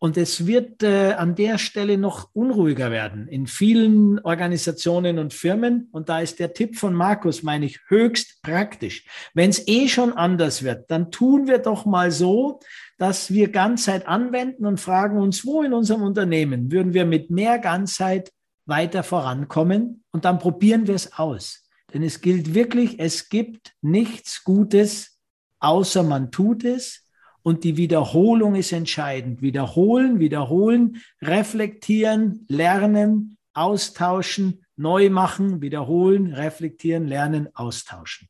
und 0.03 0.17
es 0.17 0.45
wird 0.45 0.83
äh, 0.83 1.13
an 1.13 1.33
der 1.33 1.57
Stelle 1.57 1.97
noch 1.97 2.27
unruhiger 2.33 2.91
werden 2.91 3.29
in 3.29 3.47
vielen 3.47 4.19
Organisationen 4.19 5.17
und 5.17 5.33
Firmen. 5.33 5.87
Und 5.93 6.09
da 6.09 6.19
ist 6.19 6.39
der 6.39 6.53
Tipp 6.53 6.75
von 6.75 6.93
Markus, 6.93 7.41
meine 7.41 7.65
ich, 7.65 7.79
höchst 7.87 8.41
praktisch. 8.41 9.05
Wenn 9.33 9.49
es 9.49 9.65
eh 9.65 9.87
schon 9.87 10.11
anders 10.11 10.61
wird, 10.61 10.91
dann 10.91 11.09
tun 11.09 11.47
wir 11.47 11.59
doch 11.59 11.85
mal 11.85 12.11
so, 12.11 12.59
dass 12.97 13.31
wir 13.31 13.49
Ganzheit 13.49 14.05
anwenden 14.05 14.65
und 14.65 14.81
fragen 14.81 15.17
uns, 15.17 15.45
wo 15.45 15.63
in 15.63 15.71
unserem 15.71 16.01
Unternehmen 16.01 16.69
würden 16.69 16.93
wir 16.93 17.05
mit 17.05 17.29
mehr 17.29 17.57
Ganzheit 17.57 18.29
weiter 18.65 19.03
vorankommen? 19.03 20.03
Und 20.11 20.25
dann 20.25 20.37
probieren 20.37 20.85
wir 20.85 20.95
es 20.95 21.13
aus. 21.13 21.62
Denn 21.93 22.03
es 22.03 22.21
gilt 22.21 22.53
wirklich, 22.53 22.99
es 22.99 23.29
gibt 23.29 23.73
nichts 23.81 24.43
Gutes, 24.43 25.19
außer 25.59 26.03
man 26.03 26.31
tut 26.31 26.63
es. 26.63 27.07
Und 27.43 27.63
die 27.63 27.77
Wiederholung 27.77 28.55
ist 28.55 28.71
entscheidend. 28.71 29.41
Wiederholen, 29.41 30.19
wiederholen, 30.19 31.03
reflektieren, 31.21 32.45
lernen, 32.47 33.37
austauschen, 33.53 34.65
neu 34.75 35.09
machen, 35.09 35.61
wiederholen, 35.61 36.33
reflektieren, 36.33 37.05
lernen, 37.05 37.49
austauschen. 37.53 38.29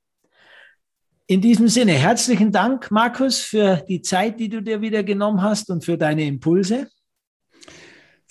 In 1.26 1.40
diesem 1.40 1.70
Sinne, 1.70 1.94
herzlichen 1.94 2.52
Dank, 2.52 2.92
Markus, 2.92 3.40
für 3.40 3.78
die 3.88 4.02
Zeit, 4.02 4.40
die 4.40 4.50
du 4.50 4.62
dir 4.62 4.82
wieder 4.82 5.04
genommen 5.04 5.42
hast 5.42 5.70
und 5.70 5.86
für 5.86 5.98
deine 5.98 6.26
Impulse. 6.26 6.90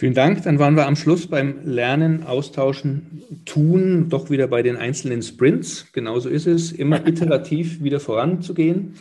Vielen 0.02 0.14
Dank. 0.14 0.42
Dann 0.42 0.58
waren 0.58 0.74
wir 0.74 0.88
am 0.88 0.96
Schluss 0.96 1.28
beim 1.28 1.64
Lernen, 1.64 2.24
Austauschen, 2.24 3.22
Tun, 3.44 4.08
doch 4.08 4.30
wieder 4.30 4.48
bei 4.48 4.64
den 4.64 4.76
einzelnen 4.76 5.22
Sprints. 5.22 5.92
Genauso 5.92 6.28
ist 6.28 6.48
es, 6.48 6.72
immer 6.72 7.06
iterativ 7.06 7.84
wieder 7.84 8.00
voranzugehen 8.00 8.94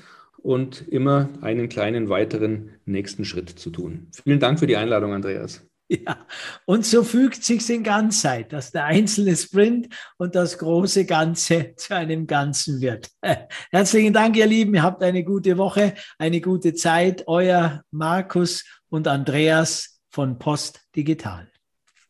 und 0.44 0.88
immer 0.90 1.30
einen 1.42 1.70
kleinen 1.70 2.10
weiteren 2.10 2.70
nächsten 2.86 3.26
Schritt 3.26 3.50
zu 3.50 3.72
tun. 3.72 4.10
Vielen 4.24 4.40
Dank 4.40 4.60
für 4.60 4.68
die 4.68 4.78
Einladung, 4.78 5.12
Andreas. 5.12 5.66
Ja, 5.90 6.28
und 6.66 6.86
so 6.86 7.04
fügt 7.04 7.44
sich 7.44 7.68
in 7.72 7.82
Ganzheit, 7.82 8.54
dass 8.54 8.70
der 8.70 8.86
einzelne 8.86 9.36
Sprint 9.36 9.88
und 10.20 10.36
das 10.36 10.60
große 10.60 11.06
Ganze 11.06 11.74
zu 11.78 11.96
einem 11.96 12.28
Ganzen 12.28 12.80
wird. 12.80 13.10
Herzlichen 13.72 14.14
Dank, 14.14 14.38
ihr 14.38 14.46
Lieben. 14.46 14.76
Ihr 14.76 14.84
habt 14.84 15.02
eine 15.02 15.24
gute 15.24 15.58
Woche, 15.58 15.96
eine 16.20 16.42
gute 16.42 16.76
Zeit. 16.76 17.24
Euer 17.26 17.82
Markus 17.90 18.64
und 18.90 19.08
Andreas 19.08 20.00
von 20.12 20.38
Post 20.38 20.81
Digital. 20.94 21.51